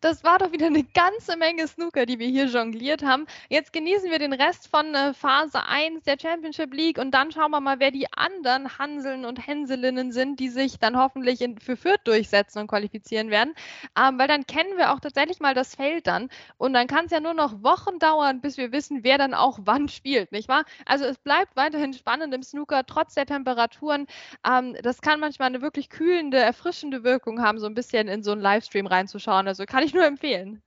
Das 0.00 0.24
war 0.24 0.38
doch 0.38 0.52
wieder 0.52 0.66
eine 0.66 0.84
ganze 0.84 1.36
Menge 1.36 1.66
Snooker, 1.66 2.06
die 2.06 2.18
wir 2.18 2.28
hier 2.28 2.46
jongliert 2.46 3.02
haben. 3.02 3.26
Jetzt 3.48 3.72
genießen 3.72 4.10
wir 4.10 4.18
den 4.18 4.32
Rest 4.32 4.68
von 4.68 4.94
äh, 4.94 5.14
Phase 5.14 5.62
1 5.64 6.04
der 6.04 6.16
Championship 6.20 6.72
League 6.72 6.98
und 6.98 7.12
dann 7.12 7.32
schauen 7.32 7.50
wir 7.50 7.60
mal, 7.60 7.80
wer 7.80 7.90
die 7.90 8.06
anderen 8.12 8.78
Hanseln 8.78 9.24
und 9.24 9.46
Hänselinnen 9.46 10.12
sind, 10.12 10.40
die 10.40 10.48
sich 10.48 10.78
dann 10.78 10.96
hoffentlich 10.96 11.40
in, 11.40 11.58
für 11.58 11.76
Fürth 11.76 12.00
durchsetzen 12.04 12.60
und 12.60 12.68
qualifizieren 12.68 13.30
werden. 13.30 13.54
Ähm, 13.98 14.18
weil 14.18 14.28
dann 14.28 14.46
kennen 14.46 14.76
wir 14.76 14.92
auch 14.92 15.00
tatsächlich 15.00 15.40
mal 15.40 15.54
das 15.54 15.74
Feld 15.74 16.06
dann 16.06 16.28
und 16.56 16.72
dann 16.72 16.86
kann 16.86 17.06
es 17.06 17.10
ja 17.10 17.20
nur 17.20 17.34
noch 17.34 17.62
Wochen 17.62 17.98
dauern, 17.98 18.40
bis 18.40 18.56
wir 18.56 18.72
wissen, 18.72 19.04
wer 19.04 19.18
dann 19.18 19.34
auch 19.34 19.58
wann 19.64 19.88
spielt, 19.88 20.32
nicht 20.32 20.48
wahr? 20.48 20.64
Also 20.86 21.04
es 21.04 21.18
bleibt 21.18 21.56
weiterhin 21.56 21.92
spannend 21.92 22.34
im 22.34 22.42
Snooker, 22.42 22.84
trotz 22.86 23.14
der 23.14 23.26
Temperaturen. 23.26 24.06
Ähm, 24.46 24.76
das 24.82 25.00
kann 25.00 25.20
manchmal 25.20 25.46
eine 25.46 25.62
wirklich 25.62 25.90
kühlende, 25.90 26.38
erfrischende 26.38 27.04
Wirkung 27.04 27.42
haben, 27.42 27.58
so 27.58 27.66
ein 27.66 27.74
bisschen 27.74 28.08
in 28.08 28.22
so 28.22 28.32
einen 28.32 28.40
Livestream 28.40 28.86
reinzuschauen. 28.86 29.46
Also 29.48 29.64
kann 29.68 29.84
ich 29.84 29.94
nur 29.94 30.04
empfehlen. 30.04 30.62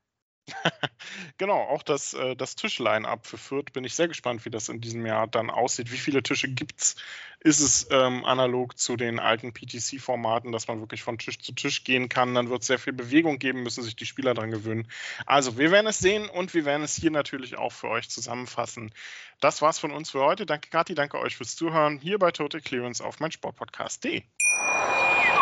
genau, 1.38 1.60
auch 1.60 1.84
das, 1.84 2.14
äh, 2.14 2.36
das 2.36 2.56
Tischline-up 2.56 3.26
für 3.26 3.38
Fürth 3.38 3.74
bin 3.74 3.84
ich 3.84 3.94
sehr 3.94 4.08
gespannt, 4.08 4.46
wie 4.46 4.50
das 4.50 4.70
in 4.70 4.82
diesem 4.82 5.06
Jahr 5.06 5.28
dann 5.28 5.50
aussieht. 5.50 5.92
Wie 5.92 5.98
viele 5.98 6.24
Tische 6.24 6.50
gibt 6.50 6.82
es? 6.82 6.96
Ist 7.40 7.60
es 7.60 7.88
ähm, 7.90 8.24
analog 8.26 8.78
zu 8.78 8.98
den 8.98 9.20
alten 9.20 9.52
PTC-Formaten, 9.52 10.52
dass 10.52 10.68
man 10.68 10.80
wirklich 10.80 11.02
von 11.02 11.18
Tisch 11.18 11.40
zu 11.40 11.54
Tisch 11.54 11.84
gehen 11.84 12.08
kann? 12.08 12.36
Dann 12.36 12.50
wird 12.50 12.62
es 12.62 12.68
sehr 12.68 12.80
viel 12.80 12.94
Bewegung 12.94 13.40
geben, 13.40 13.64
müssen 13.64 13.84
sich 13.84 13.96
die 13.96 14.06
Spieler 14.06 14.34
daran 14.34 14.52
gewöhnen. 14.52 14.88
Also, 15.26 15.58
wir 15.58 15.72
werden 15.72 15.88
es 15.88 16.00
sehen 16.00 16.30
und 16.30 16.54
wir 16.54 16.66
werden 16.66 16.84
es 16.84 16.96
hier 16.96 17.12
natürlich 17.12 17.58
auch 17.58 17.72
für 17.72 17.90
euch 17.90 18.10
zusammenfassen. 18.10 18.94
Das 19.40 19.62
war's 19.62 19.80
von 19.80 19.92
uns 19.92 20.12
für 20.12 20.22
heute. 20.22 20.46
Danke, 20.46 20.70
Kathi, 20.70 20.94
danke 20.94 21.18
euch 21.20 21.36
fürs 21.36 21.56
Zuhören 21.56 21.98
hier 21.98 22.20
bei 22.20 22.32
Total 22.32 22.62
Clearance 22.62 23.04
auf 23.04 23.20
meinsportpodcast.de. 23.20 24.24